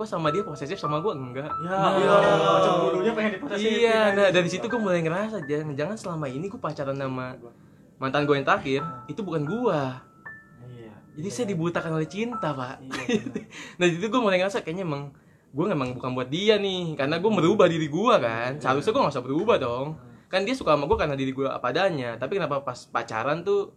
[0.00, 1.52] Kok sama dia posesif sama gue enggak.
[1.60, 1.92] Ya Nah.
[1.92, 6.48] Allah cemburunya pengen diposesifin Iya, nah dari situ gue mulai ngerasa jangan jangan selama ini
[6.48, 7.36] gue pacaran sama
[8.00, 8.80] mantan gue yang terakhir
[9.12, 10.09] itu bukan gua.
[11.20, 12.80] Iya Jadi saya dibutakan oleh cinta pak.
[12.80, 13.20] iya.
[13.78, 15.12] Nah di situ gue mulai ngerasa kayaknya emang
[15.52, 18.56] gue memang bukan buat dia nih, karena gue merubah diri gue kan.
[18.56, 20.00] Seharusnya gue gak usah berubah dong.
[20.32, 22.16] Kan dia suka sama gue karena diri gue apa adanya.
[22.16, 23.76] Tapi kenapa pas pacaran tuh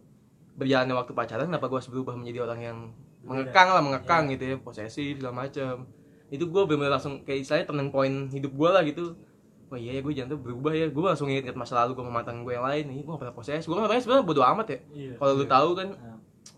[0.56, 2.78] berjalannya waktu pacaran kenapa gue harus berubah menjadi orang yang
[3.26, 5.88] mengekang lah mengekang gitu ya posesif segala macam
[6.30, 9.18] itu gue bener langsung kayak istilahnya turning point hidup gue lah gitu.
[9.66, 10.86] Wah iya ya gue jangan tuh berubah ya.
[10.94, 12.84] Gue langsung inget, masa lalu gue sama mantan gue yang lain.
[12.86, 13.66] Nih gue gak pernah posesif.
[13.66, 14.78] Gue orangnya sebenarnya bodo amat ya.
[14.94, 16.13] Iya kalau lu tahu kan Nah.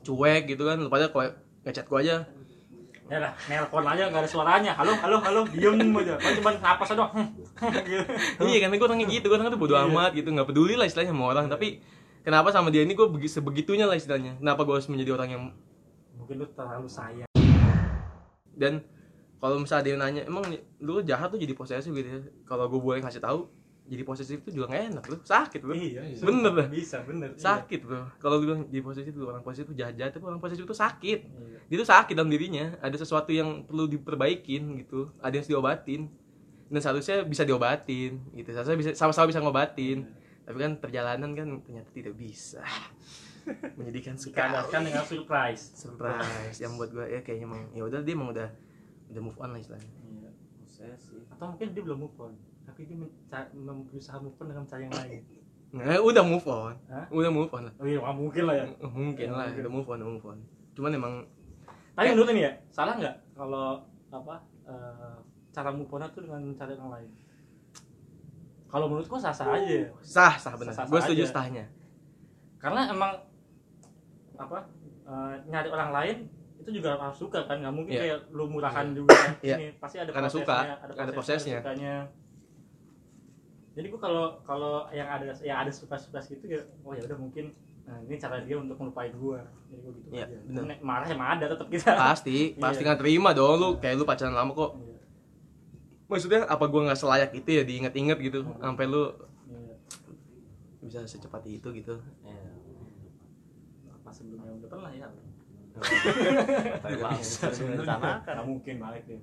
[0.07, 1.35] Cuek gitu kan lu pada kalau
[1.67, 2.17] ngechat gue aja.
[3.07, 4.73] Ya lah nelpon aja nggak ada suaranya.
[4.75, 5.41] Halo halo halo.
[5.51, 6.15] Diem aja.
[6.19, 7.29] Kan cuma napas aja hmm,
[7.91, 8.03] gitu.
[8.43, 9.87] iya karena gue orangnya gitu gue orangnya tuh bodo Iya.
[9.87, 10.29] amat gitu.
[10.31, 11.47] Nggak peduli lah istilahnya sama orang.
[11.47, 11.83] Tapi
[12.23, 14.39] kenapa sama dia ini gue begi- sebegitunya lah istilahnya?
[14.39, 15.43] Kenapa gue harus menjadi orang yang
[16.19, 17.31] mungkin lu terlalu sayang.
[18.57, 18.83] Dan
[19.39, 20.43] kalau misalnya dia nanya emang
[20.81, 22.19] lu jahat tuh jadi posesif gitu ya?
[22.43, 23.47] Kalau gue boleh kasih tahu
[23.87, 26.67] jadi posesif tuh juga gak enak lu sakit lu iya bener dah.
[26.67, 27.35] Bisa bener.
[27.35, 27.39] Iya.
[27.39, 30.43] sakit bro kalau lu bilang jadi posesif tuh orang posesif tuh jahat jahat tapi orang
[30.43, 31.21] posesif tuh sakit.
[31.23, 31.59] Iya.
[31.71, 32.75] dia tuh sakit dalam dirinya.
[32.83, 35.15] Ada sesuatu yang perlu diperbaikin gitu.
[35.23, 36.01] Ada yang harus diobatin.
[36.67, 38.49] Dan seharusnya bisa diobatin gitu.
[38.51, 40.11] Seharusnya bisa sama-sama bisa ngobatin.
[40.47, 42.63] Tapi kan perjalanan kan ternyata tidak bisa.
[43.79, 44.51] Menyedihkan sekali.
[44.51, 45.63] dikadaskan dengan surprise.
[45.79, 46.59] Surprise.
[46.59, 48.49] Yang buat gue ya kayaknya emang ya udah dia emang udah
[49.15, 49.91] udah move on lah istilahnya.
[50.77, 50.93] Iya.
[51.33, 52.37] atau mungkin dia belum move on
[52.77, 53.01] tapi dia
[53.89, 55.23] berusaha move on dengan cara yang lain.
[55.73, 56.77] Nah, udah move on.
[56.93, 57.09] Hah?
[57.09, 57.75] udah move on lah.
[57.81, 58.65] Oh iya mungkin lah ya.
[59.01, 60.39] Mungkin lah udah move on move on.
[60.77, 61.15] Cuman emang
[61.97, 63.81] tapi menurut ini ya salah nggak kalau
[64.13, 65.17] apa eh,
[65.57, 67.09] cara move on itu dengan cara yang lain?
[68.69, 69.89] Kalau menurutku sah sah aja.
[70.05, 70.77] Sah sah benar.
[70.77, 71.33] Sah-sah gue setuju aja.
[71.33, 71.65] sahnya.
[72.61, 73.25] Karena emang
[74.37, 74.69] apa
[75.09, 76.17] eh, nyari orang lain
[76.61, 77.57] itu juga harus suka kan?
[77.57, 78.03] Nggak mungkin Iya.
[78.05, 79.57] kayak lu murahan juga Iya.
[79.65, 81.97] ini pasti ada Karena prosesnya suka, ada ada prosesnya, prosesnya.
[83.77, 87.19] Jadi gue kalau kalau yang ada yang ada surprise surprise gitu ya oh ya udah
[87.21, 87.53] mungkin
[87.85, 90.37] nah, ini cara dia untuk melupain gue jadi gue gitu Iya, aja.
[90.49, 90.63] bener.
[90.65, 91.93] Nek marah emang ada tetap kita.
[91.93, 92.87] Pasti pasti Iya.
[92.89, 93.69] nggak terima dong lu.
[93.77, 94.71] Kayak lu pacaran lama kok.
[94.75, 94.97] Iya,
[96.07, 99.11] maksudnya apa gua nggak selayak itu ya diinget-inget gitu sampai lu
[99.47, 99.75] iya.
[100.81, 101.95] bisa secepat itu gitu.
[102.25, 102.43] Iya.
[104.01, 105.07] pas sebelumnya udah pernah ya?
[106.87, 108.19] Emang sering rencanakan.
[108.25, 109.21] karena mungkin balik deh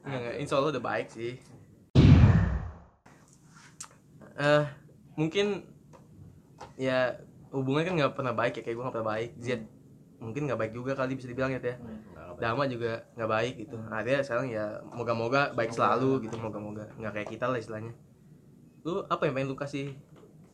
[0.00, 1.36] Nggak, nggak, insya Allah udah baik sih
[4.40, 4.64] eh
[5.20, 5.68] mungkin
[6.80, 7.20] ya
[7.52, 9.30] hubungan kan nggak pernah baik ya kayak gue nggak pernah baik.
[9.36, 9.62] Ziad
[10.20, 11.60] mungkin nggak baik juga kali bisa dibilang ya.
[11.60, 11.76] Teh
[12.40, 13.76] Dama juga nggak baik gitu.
[13.76, 16.88] Nah dia sekarang ya moga-moga baik selalu gitu moga-moga.
[16.96, 17.92] Nggak kayak kita lah istilahnya.
[18.80, 19.92] Lu apa yang pengen lu kasih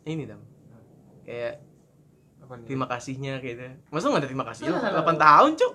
[0.03, 0.43] ini dam?
[1.23, 1.63] Kayak
[2.43, 2.67] apa nih?
[2.67, 3.65] terima kasihnya kayak gitu.
[3.95, 4.65] Masa nggak ada terima kasih?
[4.71, 5.73] Lah 8 tahun cuk.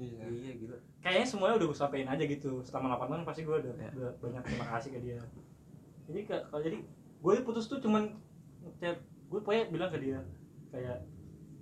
[0.00, 0.24] Iya.
[0.32, 0.76] Iya gila.
[1.00, 2.60] kayaknya semuanya udah gue sampein aja gitu.
[2.64, 3.90] Selama 8 tahun pasti gue udah, Ya.
[3.96, 5.20] udah banyak terima kasih ke dia.
[6.08, 6.78] Jadi kalau jadi
[7.20, 8.16] gue putus tuh cuman
[8.76, 10.18] chat gue pokoknya bilang ke dia
[10.70, 11.04] kayak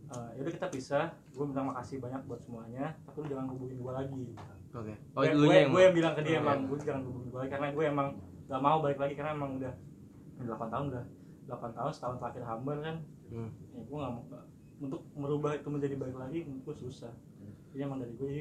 [0.08, 3.92] "Eh, yaudah kita pisah gue bilang makasih banyak buat semuanya tapi lu jangan hubungin gue
[3.92, 4.24] lagi.
[4.68, 4.94] Oke.
[5.12, 6.68] Oh gue, yang gue yang bilang ke dia Oh, emang iya.
[6.68, 8.08] gue jangan hubungin gue lagi karena gue emang
[8.48, 9.74] gak mau balik lagi karena emang udah
[10.38, 11.04] 8 tahun udah
[11.50, 12.96] 8 tahun setahun terakhir hamil kan.
[13.28, 13.50] Hmm.
[13.76, 14.22] ya gue gak mau
[14.78, 17.12] untuk merubah itu menjadi baik lagi gue susah.
[17.74, 18.32] Jadi emang dari gue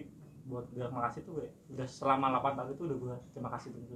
[0.47, 3.91] buat bilang makasih tuh gue udah selama 8 tahun itu udah gue terima kasih terus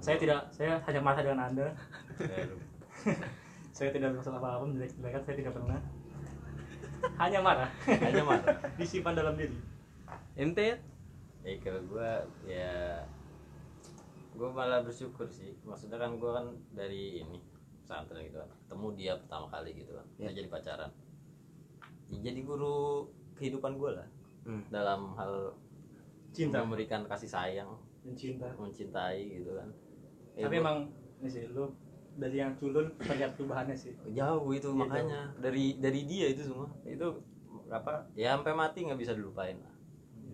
[0.00, 1.66] saya tidak saya hanya marah dengan anda
[3.76, 5.80] saya tidak bermaksud apa-apa menjelek-jelekan saya tidak pernah
[7.20, 8.56] hanya marah hanya marah.
[8.80, 9.58] disimpan dalam diri
[10.34, 10.76] ente ya
[11.44, 12.10] Ya kalau gue
[12.48, 13.04] ya
[14.32, 15.52] gue malah bersyukur sih.
[15.62, 17.36] Maksudnya kan gue kan dari ini
[17.84, 18.48] pesantren gitu kan.
[18.64, 20.06] Ketemu dia pertama kali gitu kan.
[20.16, 20.32] Ya.
[20.32, 20.88] jadi pacaran.
[22.08, 23.04] Ya, jadi guru
[23.36, 24.08] kehidupan gue lah
[24.44, 24.60] Hmm.
[24.68, 25.56] dalam hal
[26.36, 29.68] cinta memberikan kasih sayang, dan cinta mencintai gitu kan.
[30.34, 30.76] Ya, tapi gua- emang
[31.18, 31.72] ini sih lu
[32.14, 33.96] dari yang culun terlihat perubahannya sih.
[34.06, 35.20] Jauh itu Iya, makanya.
[35.40, 36.68] Dari dari dia itu semua.
[36.84, 37.24] Itu
[37.66, 38.06] apa?
[38.14, 39.72] Ya sampai mati nggak bisa dilupain lah.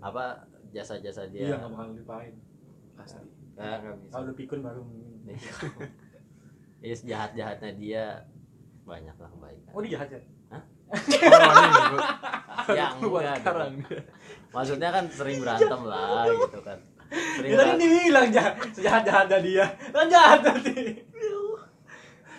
[0.00, 1.44] apa jasa-jasa dia.
[1.46, 2.34] Iya nggak bakal lupain
[2.94, 3.20] pasti.
[3.54, 4.12] Ya nggak bisa.
[4.12, 5.36] Kalau pikun baru mungkin.
[6.80, 8.04] Ya sejahat jahatnya dia
[8.88, 10.20] banyak lah kebaikan oh dia jahat ya?
[12.70, 13.72] Ya enggak sekarang.
[13.78, 13.96] gitu.
[14.50, 16.78] maksudnya kan sering berantem lah gitu kan
[17.36, 21.10] sering ya tadi dibilang jahat sejahat jahatnya dia kan jahat berarti.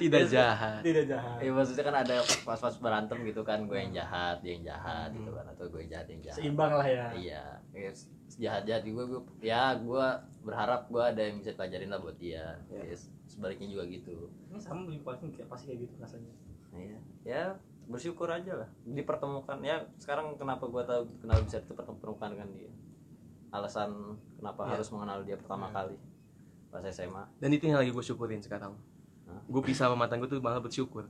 [0.01, 0.81] Tidak jahat.
[0.81, 1.37] Tidak jahat.
[1.45, 5.29] Ya maksudnya kan ada pas-pas berantem gitu kan gue yang jahat dia yang jahat gitu
[5.29, 6.37] kan atau gue yang jahat dia yang jahat.
[6.41, 7.05] Seimbang lah ya.
[7.13, 7.43] Iya.
[7.69, 7.91] Ya,
[8.25, 10.05] sejahat jahat gue gue ya gue
[10.41, 12.57] berharap gue ada yang bisa pelajarin lah buat dia.
[12.73, 12.81] Ya.
[12.81, 12.97] Ya,
[13.29, 14.33] sebaliknya juga gitu.
[14.49, 16.33] Ini sama beli pasti kayak pasti kayak gitu rasanya.
[16.73, 16.97] Iya.
[17.21, 17.43] Ya
[17.85, 19.61] bersyukur aja lah dipertemukan.
[19.61, 22.73] Ya sekarang kenapa gua tahu kenapa bisa dipertemukan dengan dia
[23.51, 24.71] alasan kenapa Iya.
[24.79, 25.75] harus mengenal dia pertama Iya.
[25.75, 25.95] kali
[26.71, 28.73] pas SMA dan itu yang lagi gue syukurin sekarang
[29.27, 29.41] Hah?
[29.43, 31.07] gue pisah sama mantan gue tuh malah bersyukur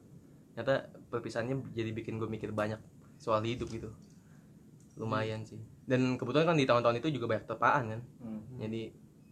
[0.51, 2.81] ternyata perpisahannya jadi bikin gue mikir banyak
[3.21, 3.93] soal hidup gitu
[4.97, 8.41] lumayan sih dan kebetulan kan di tahun-tahun itu juga banyak terpaan kan hmm.
[8.59, 8.81] jadi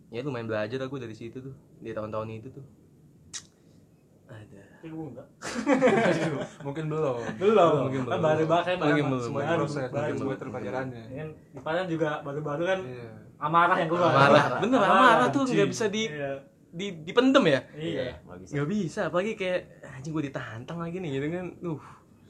[0.10, 2.65] ya lumayan belajar aku dari situ tuh di tahun-tahun itu tuh
[4.79, 5.27] tapi gue enggak
[6.63, 7.19] mungkin belum.
[7.35, 7.73] Belum.
[7.91, 8.23] Mungkin kan belum.
[8.23, 9.25] baru banget kayak Mungkin baru belum.
[9.27, 13.09] semuanya baru proses baru mungkin semuanya terpelajarannya Ya kan di Padang juga baru-baru kan iya.
[13.43, 14.11] amarah yang keluar.
[14.15, 15.55] Marah bener amarah tuh Anjing.
[15.59, 16.31] nggak bisa di iya.
[16.71, 17.59] di dipendem ya?
[17.75, 18.03] Iya.
[18.23, 18.99] Nggak bisa.
[19.11, 21.47] Apalagi kayak anjing gue ditantang lagi nih gitu kan.
[21.59, 21.81] Uh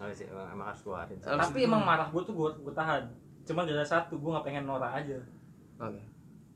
[0.02, 1.18] emang, emang harus keluarin.
[1.22, 3.14] Tapi emang marah gue tuh gue gue tahan.
[3.46, 5.22] Cuman ada satu gue nggak pengen norak aja.
[5.86, 6.02] Oke.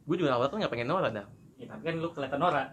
[0.09, 2.67] Gue juga awal tuh nggak pengen norak dah ya, tapi kan lu kelihatan norak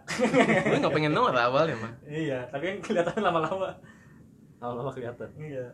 [0.62, 3.76] gue nggak pengen norak awalnya mah iya tapi kan kelihatan lama-lama
[4.58, 5.72] lama-lama kelihatan iya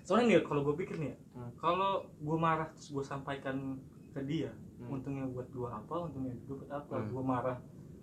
[0.00, 1.50] soalnya nih kalau gue pikir nih ya, Hmm.
[1.56, 4.92] kalau gue marah terus gue sampaikan ke dia Hmm.
[4.92, 7.08] untungnya buat gue apa untungnya gue buat apa Hmm.
[7.08, 7.58] gue marah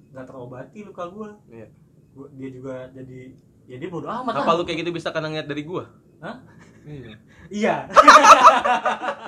[0.10, 1.68] nggak terobati luka gue Iya.
[2.12, 3.20] Gua- dia juga jadi
[3.64, 4.58] ya dia bodo amat apa lah.
[4.58, 5.84] lu kayak gitu bisa karena ngeliat dari gue
[6.20, 6.36] Hah?
[6.84, 7.14] iya
[7.50, 7.76] iya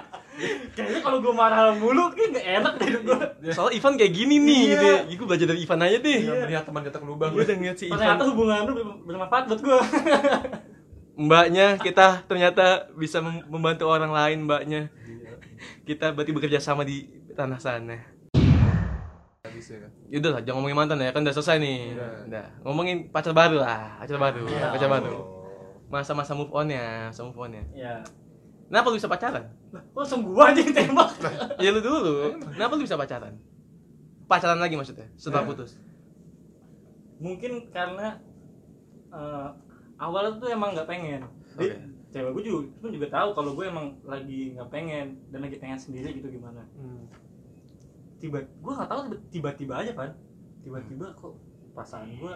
[0.74, 3.20] kayaknya kalau gue marah mulu kayak gak enak deh gue
[3.52, 4.72] soalnya Ivan kayak gini nih Iya.
[4.72, 7.56] gitu ya gue belajar dari Ivan aja deh Iya, melihat teman ke lubang gue udah
[7.56, 9.78] ngeliat si ternyata Ivan hubungan lu ber- bermanfaat buat gue
[11.26, 14.90] mbaknya kita ternyata bisa mem- membantu orang lain mbaknya
[15.84, 17.98] kita berarti bekerja sama di tanah sana
[19.54, 21.94] bisa kan Yaudah lah, jangan ngomongin mantan ya, kan udah selesai nih.
[21.94, 22.12] Udah.
[22.26, 22.46] Udah.
[22.66, 24.70] Ngomongin pacar baru lah, pacar baru, Iya.
[24.70, 25.14] pacar baru.
[25.14, 25.24] Oh.
[25.90, 27.64] Masa-masa move on ya, masa move on ya.
[27.72, 27.94] ya
[28.66, 29.46] Kenapa lu bisa pacaran?
[29.74, 31.10] Lah langsung gue aja yang tembak
[31.58, 32.38] ya lu dulu.
[32.54, 33.34] Kenapa lu bisa pacaran?
[34.30, 35.50] Pacaran lagi maksudnya, setelah Iya.
[35.50, 35.72] putus.
[37.18, 38.20] mungkin karena
[39.10, 39.48] eh,
[39.96, 41.24] awalnya tuh emang nggak pengen
[41.56, 41.78] Jadi, Oke.
[42.12, 45.80] cewek gue juga pun juga tahu kalau gue emang lagi nggak pengen dan lagi pengen
[45.80, 47.08] sendiri gitu gimana hmm.
[48.20, 49.00] tiba gue nggak tahu
[49.32, 50.12] tiba-tiba aja kan
[50.62, 51.34] tiba-tiba kok
[51.72, 52.34] perasaan gue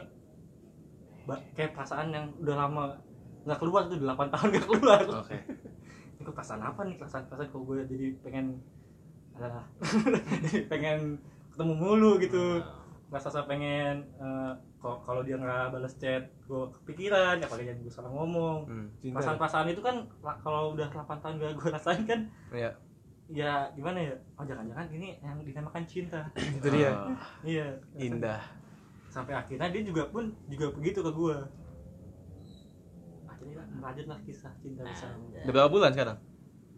[1.53, 2.83] kayak perasaan yang udah lama
[3.43, 5.35] nggak keluar tuh 8 tahun nggak keluar oke
[6.27, 6.99] kok perasaan apa nih?
[6.99, 8.59] Perasaan perasaan kok gue jadi pengen
[9.37, 9.63] alah
[10.43, 11.15] jadi pengen
[11.49, 12.59] ketemu mulu gitu.
[13.07, 17.87] Rasa rasa pengen eh, kok kalau dia nggak balas chat gue kepikiran ya paling gue
[17.87, 18.67] salah ngomong.
[18.67, 18.87] Hmm.
[18.99, 19.15] cinta.
[19.15, 22.19] Perasaan perasaan itu kan la- kalau udah 8 tahun gak gue rasain kan
[22.51, 22.71] Iya.
[23.27, 24.15] ya gimana ya?
[24.35, 26.27] Oh jangan-jangan ini yang dinamakan cinta.
[26.59, 26.91] Itu dia.
[27.41, 27.67] Iya.
[27.95, 28.43] Indah.
[29.07, 31.37] Sampai akhirnya dia juga pun juga begitu ke gue
[33.67, 35.43] akhirnya merajut lah kisah cinta besar udah.
[35.45, 36.17] Berapa bulan sekarang?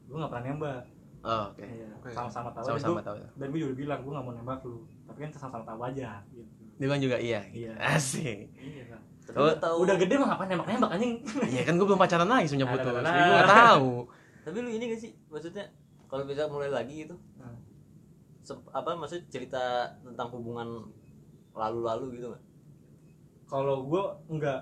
[0.06, 0.84] Gue nggak pernah nembak.
[1.20, 1.60] Oh, oke.
[1.62, 2.10] Iya, Oke.
[2.10, 4.78] sama-sama tahu sama-sama tahu ya dan gue juga bilang gue nggak mau nembak lu.
[5.04, 6.48] Tapi kan sama-sama tahu aja gitu.
[6.74, 7.72] Dia bilang juga iya Iya.
[7.92, 8.56] asik.
[8.56, 9.00] Iya kan
[9.30, 11.14] Kalau- tahu udah gede mah ngapain nembak nembak anjing?
[11.46, 12.94] Iya kan gue belum pacaran lagi semenjak putus.
[12.98, 13.92] jadi gue nggak tahu.
[14.42, 15.12] Tapi lu ini gak sih?
[15.28, 15.66] Maksudnya
[16.08, 17.16] kalau bisa mulai lagi gitu
[18.42, 19.62] sep- apa maksudnya cerita
[20.02, 20.88] tentang hubungan
[21.54, 22.44] lalu-lalu gitu nggak?
[23.46, 24.62] Kalau gue nggak.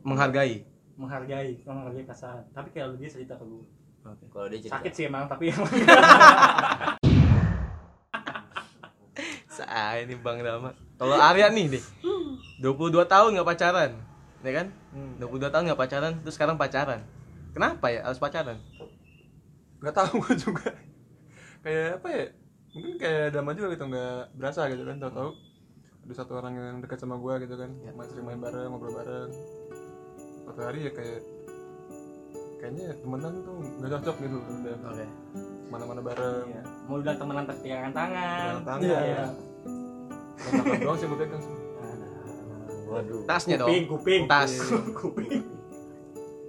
[0.00, 0.62] Menghargai
[0.96, 3.64] menghargai menghargai perasaan tapi kalau dia cerita ke gue
[4.02, 5.68] oke kalau dia cerita sakit sih emang tapi emang
[9.48, 10.68] Saya ini Bang Dama.
[11.00, 11.84] Kalau Arya nih deh.
[12.60, 13.90] 22 tahun nggak pacaran.
[14.44, 14.66] Ya kan?
[14.92, 15.16] Hmm.
[15.16, 17.00] 22 tahun nggak pacaran, terus sekarang pacaran.
[17.56, 18.60] Kenapa ya harus pacaran?
[19.76, 20.72] nggak tahu gue juga
[21.60, 22.24] kayak apa ya
[22.72, 25.30] mungkin kayak dama juga gitu nggak berasa gitu kan tahu-tahu
[26.00, 27.92] ada satu orang yang dekat sama gue gitu kan Ya.
[27.92, 29.30] main sering main bareng ngobrol bareng
[30.46, 31.20] satu hari ya kayak
[32.56, 35.06] kayaknya temenan tuh nggak cocok gitu udah Oke.
[35.66, 36.62] mana-mana bareng Iya.
[36.86, 38.86] mau bilang temenan tapi pegangan tangan Pegangan tangan.
[39.04, 39.24] Iya.
[40.36, 41.54] Kontakan doang sih gue pegang sih
[42.86, 43.90] waduh Tasnya kuping dong.
[43.92, 44.52] kuping Tas.
[44.94, 45.42] kuping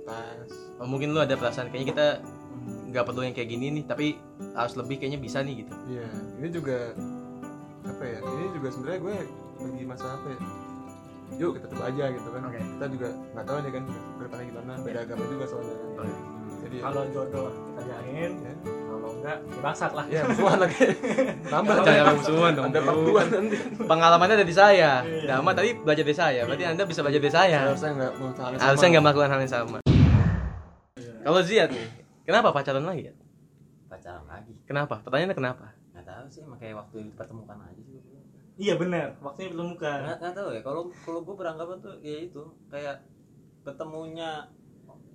[0.03, 2.07] tas Oh, mungkin lu ada perasaan kayaknya kita
[2.87, 4.13] nggak perlu yang kayak gini nih, tapi
[4.53, 5.73] harus lebih kayaknya bisa nih gitu.
[5.89, 6.05] iya
[6.37, 6.93] ini juga
[7.83, 9.15] apa ya ini juga sebenarnya gue
[9.59, 10.39] lagi masa apa ya
[11.35, 12.59] yuk kita coba aja gitu kan Oke.
[12.63, 16.13] kita juga nggak tahu nih kan ke depannya gimana beda agama juga soalnya kan Oke.
[16.63, 18.53] jadi kalau jodoh kita jalanin ya,
[18.87, 20.79] kalau enggak ya bangsat lah ya musuhan lagi
[21.47, 22.65] nambah Jangan jangan musuhan dong.
[22.67, 24.91] ada dua nanti Pengalamannya ada di saya.
[25.03, 25.27] Iya.
[25.29, 26.41] Dama tadi belajar dari saya.
[26.43, 27.57] Berarti Anda bisa belajar dari saya.
[27.63, 28.11] harusnya nggak
[28.59, 29.77] Harusnya nggak melakukan hal yang sama.
[30.97, 31.87] Kalau Ziad nih,
[32.23, 33.13] kenapa pacaran lagi ya?
[33.87, 34.99] pacaran lagi Kenapa?
[34.99, 35.65] Pertanyaannya kenapa?
[35.95, 37.86] nggak tahu sih emang kayak waktu dipertemukan aja sih gua.
[38.57, 39.15] Iya benar.
[39.21, 39.91] Waktunya belum buka.
[40.03, 40.61] Nggak nggak tahu ya.
[40.61, 42.43] Kalau kalau gue beranggapan tuh ya itu.
[42.67, 43.05] Kayak
[43.63, 44.49] ketemunya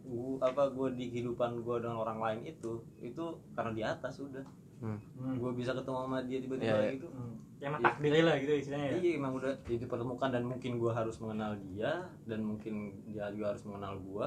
[0.03, 3.25] gua apa gue di kehidupan gue dengan orang lain itu itu
[3.55, 4.43] karena di atas udah.
[4.83, 4.99] Hmm.
[5.39, 6.93] gue bisa ketemu sama dia tiba-tiba Iya, iya.
[6.99, 7.07] gitu.
[7.07, 7.39] Hmm.
[7.63, 7.87] Ya, emang Iya.
[7.87, 8.95] takdir lah gitu istilahnya ya.
[8.99, 11.93] Iya emang udah dipertemukan dan mungkin gue harus mengenal dia
[12.27, 12.75] dan mungkin
[13.07, 14.27] dia juga harus mengenal gue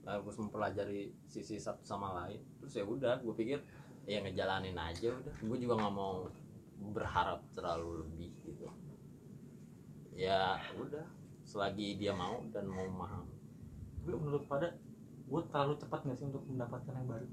[0.00, 2.40] harus mempelajari sisi satu sama lain.
[2.64, 3.60] Terus ya udah gue pikir
[4.08, 5.34] ya ngejalanin aja udah.
[5.44, 6.24] Gue juga nggak mau
[6.80, 8.32] berharap terlalu lebih
[10.20, 10.40] ya
[10.76, 11.06] udah
[11.42, 13.32] selagi dia mau dan mau memahami
[14.00, 14.76] Gue menurut pada
[15.22, 17.26] gue terlalu cepat nggak sih untuk mendapatkan yang baru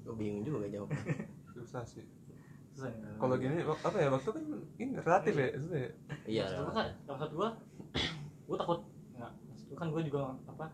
[0.00, 0.88] Gue bingung juga jawab.
[1.54, 2.06] susah sih
[2.70, 3.10] Susah ya.
[3.14, 4.42] kalau gini apa ya waktu kan
[4.78, 5.90] ini relatif ya maksudnya ya.
[6.24, 7.48] iya maksud gue kan maksud gue
[8.48, 8.80] gue takut
[9.12, 10.66] nggak maksud gue kan gue juga apa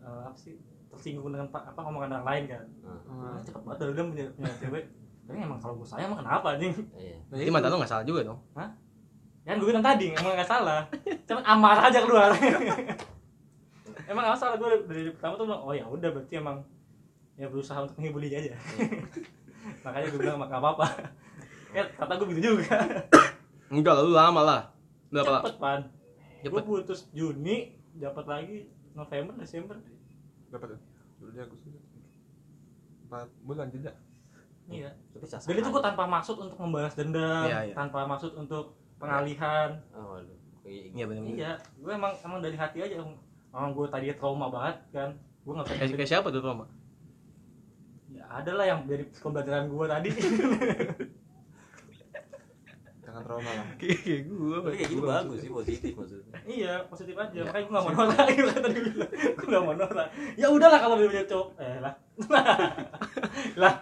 [0.00, 0.54] eh, apa sih
[0.88, 3.20] tersinggung dengan apa omongan orang lain kan Hmm.
[3.20, 4.84] Wah, cepet banget udah punya, punya cewek
[5.22, 7.52] tapi emang kalau gue sayang emang kenapa anjing iya Jadi itu.
[7.52, 8.40] mantan lu nggak salah juga dong.
[8.52, 8.66] ya
[9.48, 10.84] kan gue bilang tadi emang nggak salah.
[11.24, 12.36] Cuman amarah aja keluar.
[14.08, 16.64] Emang nggak salah gue dari pertama tuh bilang oh ya udah berarti emang
[17.36, 18.56] ya berusaha untuk menghibur dia aja.
[19.84, 20.86] Makanya gue bilang nggak apa-apa.
[21.76, 22.76] Ya kata gue begitu juga.
[23.72, 24.60] Enggak lah, lu lama lah.
[25.12, 25.44] Lu apa?
[25.44, 25.80] cepet pan.
[26.40, 28.56] Gue putus Juni dapat lagi
[28.96, 29.76] November Desember.
[30.48, 30.80] Berapa tuh
[31.20, 31.76] dulu dia Agustus.
[33.08, 33.96] Empat bulan tidak
[34.68, 34.90] iya.
[35.16, 37.74] Dan itu gue tanpa maksud untuk membalas dendam Iya, iya.
[37.74, 39.70] tanpa maksud untuk pengalihan.
[39.90, 40.36] Oh, waduh.
[40.60, 41.22] Kayak- Iya benar.
[41.24, 43.00] iya gue emang emang dari hati aja.
[43.48, 45.10] Emang gue tadi trauma banget kan.
[45.40, 46.66] Gue nggak Kayak, kayak siapa tuh Roma?
[48.08, 50.10] ya ada lah yang dari pembelajaran gue tadi.
[53.00, 53.66] Jangan trauma lah.
[53.78, 54.56] Kayak gue.
[54.58, 56.36] tapi kayak gitu bagus sih positif maksudnya.
[56.44, 57.32] Iya positif aja.
[57.32, 57.42] Ya.
[57.42, 58.26] makanya gue nggak mau nolak.
[58.28, 60.08] Gitu kan tadi bilang gue nggak mau nolak.
[60.36, 61.94] Ya udahlah kalau dia punya cowok eh lah.
[63.62, 63.74] Lah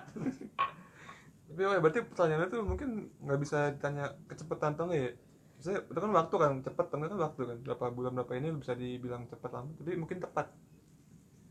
[1.56, 5.12] tapi oh ya, berarti pertanyaannya tuh mungkin nggak bisa ditanya kecepatan atau enggak ya
[5.56, 8.48] Maksudnya itu kan waktu kan cepet atau enggak kan waktu kan berapa bulan berapa ini
[8.60, 10.52] bisa dibilang cepat lama tapi mungkin tepat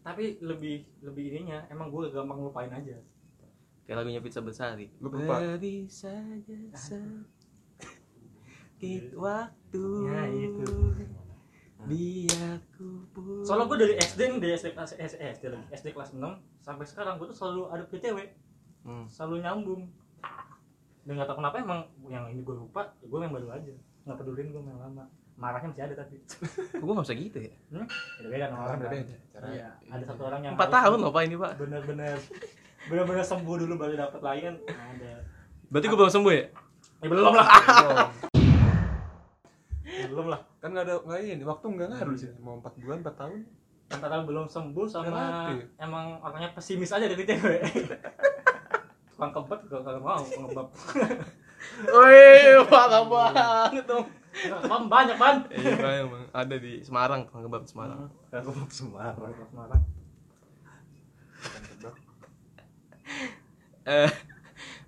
[0.06, 3.01] tapi lebih lebih ininya emang gue gampang lupain aja
[3.86, 4.89] Kayak lagunya Pizza Bersari.
[4.97, 5.38] Lu lupa.
[5.38, 7.30] Beri saja sedikit
[9.14, 9.86] waktu.
[10.10, 10.89] Ya, itu.
[11.86, 13.45] Biar ku pulang.
[13.45, 16.82] soalnya gue dari SD nih dari SD kelas eh, SD lagi SD kelas 6 sampai
[16.89, 18.26] sekarang gue tuh selalu ada PTW
[18.86, 19.05] Hmm.
[19.09, 19.81] selalu nyambung.
[21.01, 23.73] Dan nggak tahu kenapa emang yang ini gue lupa gue yang baru aja.
[24.03, 25.05] Nggak pedulin gue yang lama.
[25.36, 26.15] Marahnya masih ada tapi.
[26.79, 27.51] Gue nggak bisa gitu ya?
[27.67, 27.83] Hmm?
[28.15, 28.79] beda beda orang Orang kan?
[28.79, 31.51] berbeda cara iya ada satu orang yang empat tahun loh pak ini pak.
[31.59, 32.15] Bener-bener
[32.86, 35.11] bener-bener sembuh dulu baru dapat lagi kan ada.
[35.67, 36.45] Berarti gue belum sembuh ya?
[36.95, 37.47] Ya belum lah.
[37.75, 38.09] Belum.
[39.86, 40.25] Ya, belum.
[40.27, 40.41] Lah.
[40.57, 43.39] Kan nggak ada nggak ini waktu nggak ngaruh di sini mau empat bulan empat tahun.
[43.86, 45.67] Antara belum sembuh sama Relatif.
[45.77, 47.59] emang orangnya pesimis aja dari cewek
[49.16, 50.68] tukang kebet gak kagak mau ngebab
[51.88, 54.05] Wih, parah banget dong.
[54.36, 58.11] kebab banyak ban Iya, Pak, emang ada di Semarang, tukang kebab Semarang.
[58.28, 59.16] Kebab Semarang.
[59.16, 59.82] Kebab Semarang
[63.86, 64.09] Eh,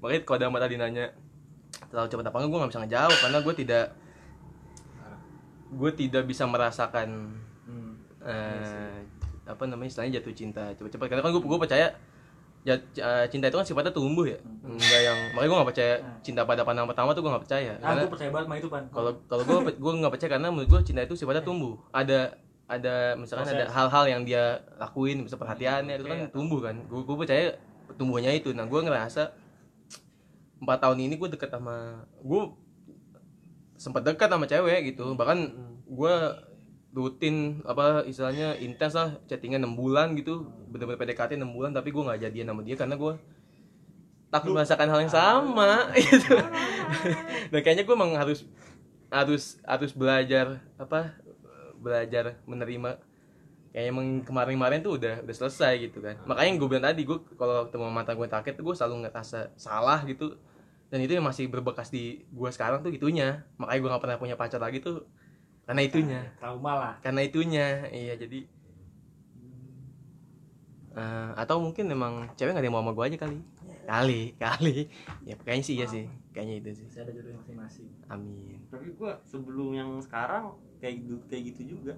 [0.01, 1.13] makanya kalau Dama tadi nanya
[1.93, 3.85] terlalu cepat apa enggak, gue nggak bisa ngejawab karena gue tidak
[5.67, 7.37] gue tidak bisa merasakan
[7.69, 7.93] hmm.
[8.25, 8.97] eh,
[9.45, 11.87] apa namanya istilahnya jatuh cinta cepat-cepat karena kan gue gue percaya
[12.67, 14.35] jat- eh, cinta itu kan sifatnya tumbuh ya?
[14.67, 17.71] Enggak yang makanya gue nggak percaya cinta pada pandang pertama tuh gue nggak percaya.
[17.79, 20.47] Nah karena gue percaya banget sama itu ban kalau kalau gue gue nggak percaya karena
[20.51, 21.79] menurut gue cinta itu sifatnya tumbuh.
[21.95, 22.35] Ada
[22.67, 23.71] ada misalkan ada Proses.
[23.79, 24.43] hal-hal yang dia
[24.75, 26.75] lakuin bisa perhatiannya itu kan tumbuh kan?
[26.91, 27.55] Gue gue percaya
[27.95, 28.51] tumbuhnya itu.
[28.51, 29.31] Nah gue ngerasa
[30.59, 32.41] empat tahun ini gue deket sama gue
[33.79, 35.15] sempat dekat sama cewek gitu.
[35.15, 35.37] Bahkan
[35.87, 36.13] gue
[36.97, 40.49] rutin apa istilahnya intens lah chattingan enam bulan gitu.
[40.73, 43.13] Bener-bener PDKT enam bulan tapi gue nggak jadian sama dia karena gue
[44.33, 45.71] takut merasakan hal yang sama
[46.09, 46.33] gitu.
[47.53, 48.49] Dan kayaknya gue emang harus
[49.13, 51.13] harus harus belajar apa
[51.77, 52.97] belajar menerima.
[53.77, 56.17] Kayak emang kemarin-kemarin tuh udah udah selesai gitu kan.
[56.25, 60.33] Makanya gue bilang tadi gue kalau ketemu mantan gue tuh gue selalu ngerasa salah gitu.
[60.89, 63.45] Dan itu yang masih berbekas di gue sekarang tuh itunya.
[63.61, 65.05] Makanya gue gak pernah punya pacar lagi tuh
[65.67, 66.21] karena itunya.
[66.39, 66.93] Trauma lah.
[67.03, 68.47] Karena itunya iya jadi
[70.97, 73.37] Eh, atau mungkin emang cewek gak ada yang mau sama gue aja kali.
[73.85, 74.75] Kali kali.
[75.29, 76.09] Ya kayaknya sih iya sih.
[76.33, 76.85] Kayaknya itu sih.
[76.89, 77.89] Bisa ada jodoh masing-masing.
[78.09, 78.57] Amin.
[78.73, 81.93] Tapi gua sebelum yang sekarang kayak gitu kayak gitu juga.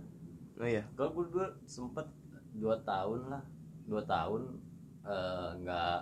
[0.60, 0.84] oh iya.
[1.00, 2.12] Kalau gue dulu sempet
[2.60, 3.44] dua tahun lah,
[3.88, 4.60] dua tahun
[5.08, 6.00] eh, nggak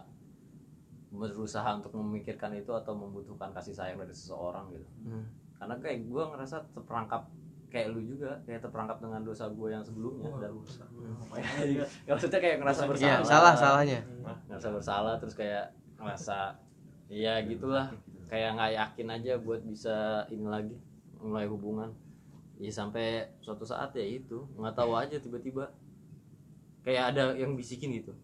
[1.13, 4.89] berusaha untuk memikirkan itu atau membutuhkan kasih sayang dari seseorang gitu.
[5.05, 5.29] Hmm.
[5.61, 7.29] Karena kayak gue ngerasa terperangkap
[7.67, 10.31] kayak lu juga, kayak terperangkap dengan dosa gue yang sebelumnya.
[10.39, 10.51] Dan
[11.35, 13.25] ya, maksudnya kayak ngerasa Iya, bersalah.
[13.27, 13.99] salah salahnya.
[14.47, 16.55] Ngerasa bersalah terus kayak ngerasa
[17.11, 17.91] ya gitulah.
[18.27, 20.75] Kayak nggak yakin aja buat bisa ini lagi
[21.19, 21.91] mulai hubungan.
[22.57, 25.71] Ya sampai suatu saat ya itu nggak tahu aja tiba-tiba.
[26.87, 28.15] Kayak ada yang bisikin gitu.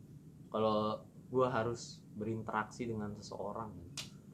[0.48, 3.72] Kalau gua harus berinteraksi dengan seseorang.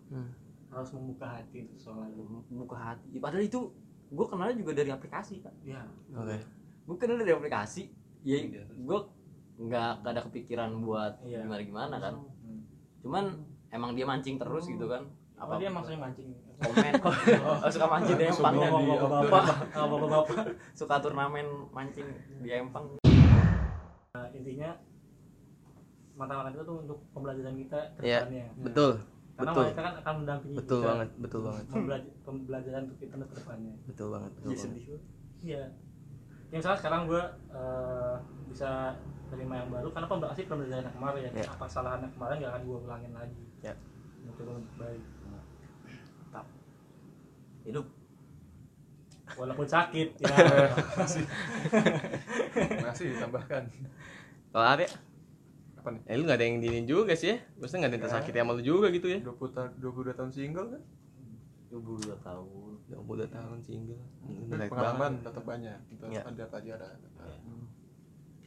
[0.10, 0.34] Hmm.
[0.70, 2.14] harus membuka hati soalnya.
[2.46, 3.18] Buka hati.
[3.18, 3.74] Padahal itu
[4.10, 6.38] gue kenalnya juga dari aplikasi kan ya oke.
[6.84, 7.94] Gue kenal dari aplikasi.
[8.20, 8.38] Ya
[8.68, 9.00] gue
[9.60, 11.44] nggak ada kepikiran buat Iya.
[11.44, 12.14] gimana gimana kan?
[12.18, 12.62] Hmm.
[13.00, 13.26] cuman
[13.70, 15.06] emang dia mancing terus gitu kan.
[15.36, 16.36] Apa dia maksudnya mancing?
[16.60, 16.94] Komen.
[17.64, 20.38] Oh, suka mancing di empang Bapak- jadi bapak-bapak bapak-bapak
[20.74, 22.08] suka turnamen mancing
[22.40, 23.00] di empang.
[24.10, 24.76] Nah, intinya
[26.14, 28.46] mata-mata itu tuh untuk pembelajaran kita ke Iya, depannya.
[28.60, 28.92] betul
[29.40, 29.64] karena betul.
[29.64, 31.64] mereka kan akan mendampingi betul kita banget betul banget.
[32.22, 34.68] pembelajaran untuk kita ke depannya betul banget betul jadi banget.
[34.68, 34.86] Sedih
[35.40, 35.64] iya.
[36.50, 37.24] Ya misalnya sekarang gue
[38.50, 38.70] bisa
[39.30, 41.46] terima yang baru karena pembelajaran pembelajaran yang kemarin Iya.
[41.48, 43.44] apa kesalahan yang kemarin gak akan gue ulangin lagi.
[43.62, 43.74] Ya.
[44.20, 45.04] mencoba untuk baik.
[47.62, 47.86] Hidup.
[49.30, 50.36] Walaupun sakit ya.
[52.82, 53.64] Masih ditambahkan.
[54.50, 54.90] Kalau Arya
[55.80, 56.02] apa nih?
[56.06, 57.38] Eh lu gak ada yang dinin juga sih ya.
[57.56, 59.20] Maksudnya gak ada yang tersakiti sama lu juga gitu ya.
[59.24, 60.82] 20 tahun 22 tahun single kan?
[61.70, 62.74] 22 tahun.
[62.90, 64.02] Udah tahun single.
[64.02, 65.26] Tapi Jelek pengalaman banget.
[65.30, 65.78] tetap banyak.
[65.90, 66.22] Tetap Iya.
[66.26, 67.38] ada pelajaran tetap.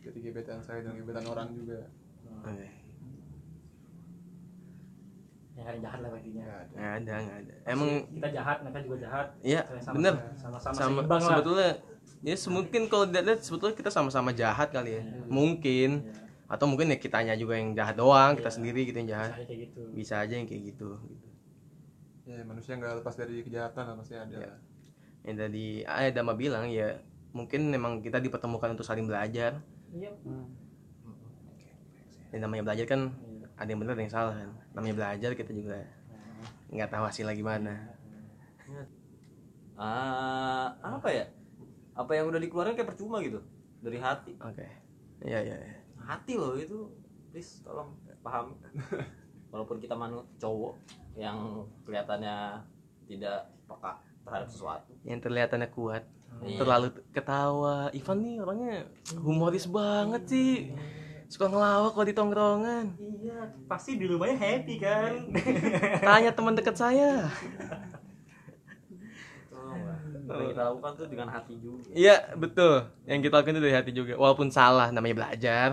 [0.02, 1.78] jadi gebetan saya dan gebetan orang juga.
[2.42, 2.66] Oke.
[5.52, 6.74] yang ada jahat lah intinya nggak ada.
[6.74, 9.26] Nggak ada emang kita jahat mereka juga jahat.
[9.44, 10.14] Iya, Sama- bener.
[10.34, 11.28] sama-sama sama seimbang lah.
[11.28, 11.70] sebetulnya
[12.22, 15.02] ya mungkin kalau dilihat sebetulnya kita sama-sama jahat kali ya.
[15.28, 15.90] Mungkin.
[16.02, 16.14] Iya.
[16.52, 18.56] Atau mungkin ya kitanya juga yang jahat doang kita Iya.
[18.60, 19.30] sendiri gitu yang jahat.
[19.32, 19.80] Misalnya kayak gitu.
[19.96, 21.28] Bisa aja yang kayak gitu gitu.
[22.22, 24.36] ya manusia nggak lepas dari kejahatan lah pasti ada.
[24.36, 24.52] Iya.
[25.22, 26.98] yang tadi ah, Dama bilang ya
[27.32, 29.58] mungkin memang kita dipertemukan untuk saling belajar.
[29.90, 30.12] Iya.
[32.30, 33.46] Dan namanya belajar kan Iya.
[33.56, 34.50] ada yang benar ada yang salah kan.
[34.72, 35.78] Namanya belajar kita juga
[36.68, 37.72] nggak tahu hasilnya gimana.
[39.74, 41.24] Ah apa ya?
[41.92, 43.40] Apa yang udah dikeluarin kayak percuma gitu?
[43.82, 44.32] Dari hati.
[44.38, 44.64] Oke.
[45.22, 45.76] Iya iya iya.
[46.04, 46.90] Hati loh itu.
[47.32, 48.58] Please tolong paham.
[49.52, 50.76] Walaupun kita manut cowok
[51.16, 52.60] yang kelihatannya
[53.04, 53.92] tidak peka
[54.24, 54.92] terhadap sesuatu.
[55.04, 56.04] Yang terlihatannya kuat.
[56.40, 56.64] Iya.
[56.64, 57.92] terlalu ketawa.
[57.92, 58.76] Ivan nih orangnya
[59.20, 60.72] humoris banget sih.
[61.28, 62.86] Suka ngelawak kalau di tongkrongan.
[62.96, 65.12] Iya pasti di rumahnya happy kan?
[66.00, 67.28] Tanya teman dekat saya
[70.22, 71.90] Yang kita lakukan tuh dengan hati juga.
[71.90, 72.74] Iya betul.
[73.06, 74.12] Yang kita lakukan itu dari hati juga.
[74.18, 75.68] Walaupun salah namanya belajar.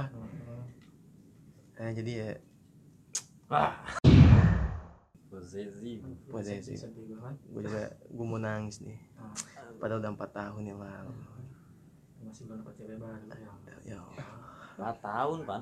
[1.80, 2.30] Nah, jadi ya
[5.32, 6.00] posesif.
[6.28, 6.78] Posesif.
[6.84, 7.38] Banget.
[7.50, 9.00] Gue juga gue mau nangis nih.
[9.80, 11.14] Padahal udah empat tahun yang lalu
[12.30, 14.94] masih belum dapat cewek baru ya ya Allah.
[14.94, 15.62] 4 tahun pan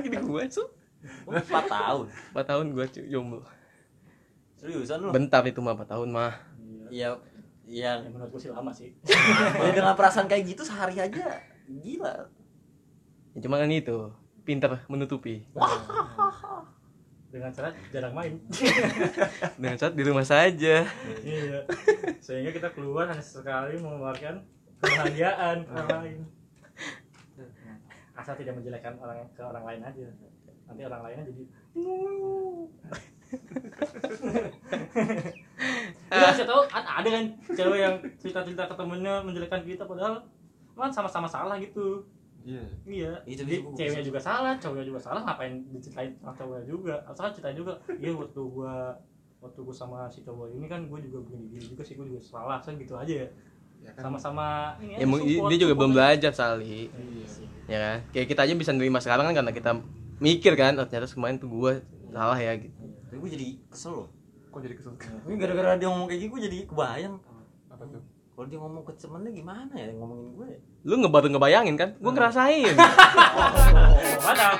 [0.00, 0.64] gini gue su
[1.28, 2.06] Oh, 4 tahun?
[2.08, 3.44] Empat tahun gue jomblo.
[4.56, 5.12] Seriusan lu?
[5.12, 6.32] Bentar itu mah empat tahun mah
[6.94, 7.18] iya
[7.66, 7.98] iya.
[7.98, 8.94] Ya menurut gue sih lama sih.
[9.64, 12.30] Ya dengan perasaan kayak gitu sehari aja gila.
[13.34, 14.14] Ya cuma kan itu
[14.46, 15.42] pintar menutupi.
[17.34, 18.38] Dengan cara jarang main.
[19.58, 20.86] Dengan saat di rumah saja.
[21.26, 21.66] Iya.
[22.22, 24.46] Sehingga kita keluar hanya sekali mengeluarkan
[24.78, 26.18] kebahagiaan ke orang lain.
[28.14, 30.06] Asal tidak menjelekkan orang ke orang lain aja.
[30.70, 31.42] Nanti orang lainnya jadi
[36.14, 40.22] Iya, saya tahu kan ada kan cewek yang cerita-cerita ke temennya menjelekkan kita padahal
[40.74, 42.06] kan sama-sama salah gitu.
[42.44, 43.12] iya Iya.
[43.24, 43.42] Itu
[43.72, 46.94] ceweknya juga salah, cowoknya juga salah, ngapain diceritain sama cowoknya juga?
[47.08, 48.92] Asal ceritain juga, iya waktu gua
[49.40, 52.20] waktu gua sama si cowok ini kan gua juga begini gini juga sih gua juga
[52.20, 53.28] salah, kan gitu aja ya.
[53.80, 55.96] ya kan Sama-sama ini ya support, dia juga belum aja.
[56.00, 57.28] belajar sali Iya
[57.64, 59.70] ya kan kayak kita aja bisa nerima sekarang kan karena kita
[60.16, 61.72] mikir kan oh, ternyata kemarin tuh gue
[62.08, 62.72] salah ya gitu
[63.04, 64.08] tapi gue jadi kesel loh
[64.54, 64.94] kok jadi kesel
[65.26, 67.14] ini gara-gara dia ngomong kayak gitu gue jadi kebayang
[67.66, 68.02] apa tuh
[68.34, 70.58] kalau dia ngomong ke temennya gimana ya ngomongin gue ya?
[70.86, 72.74] lu ngebaru ngebayangin kan gue ngerasain
[73.34, 74.58] Oh, mantap.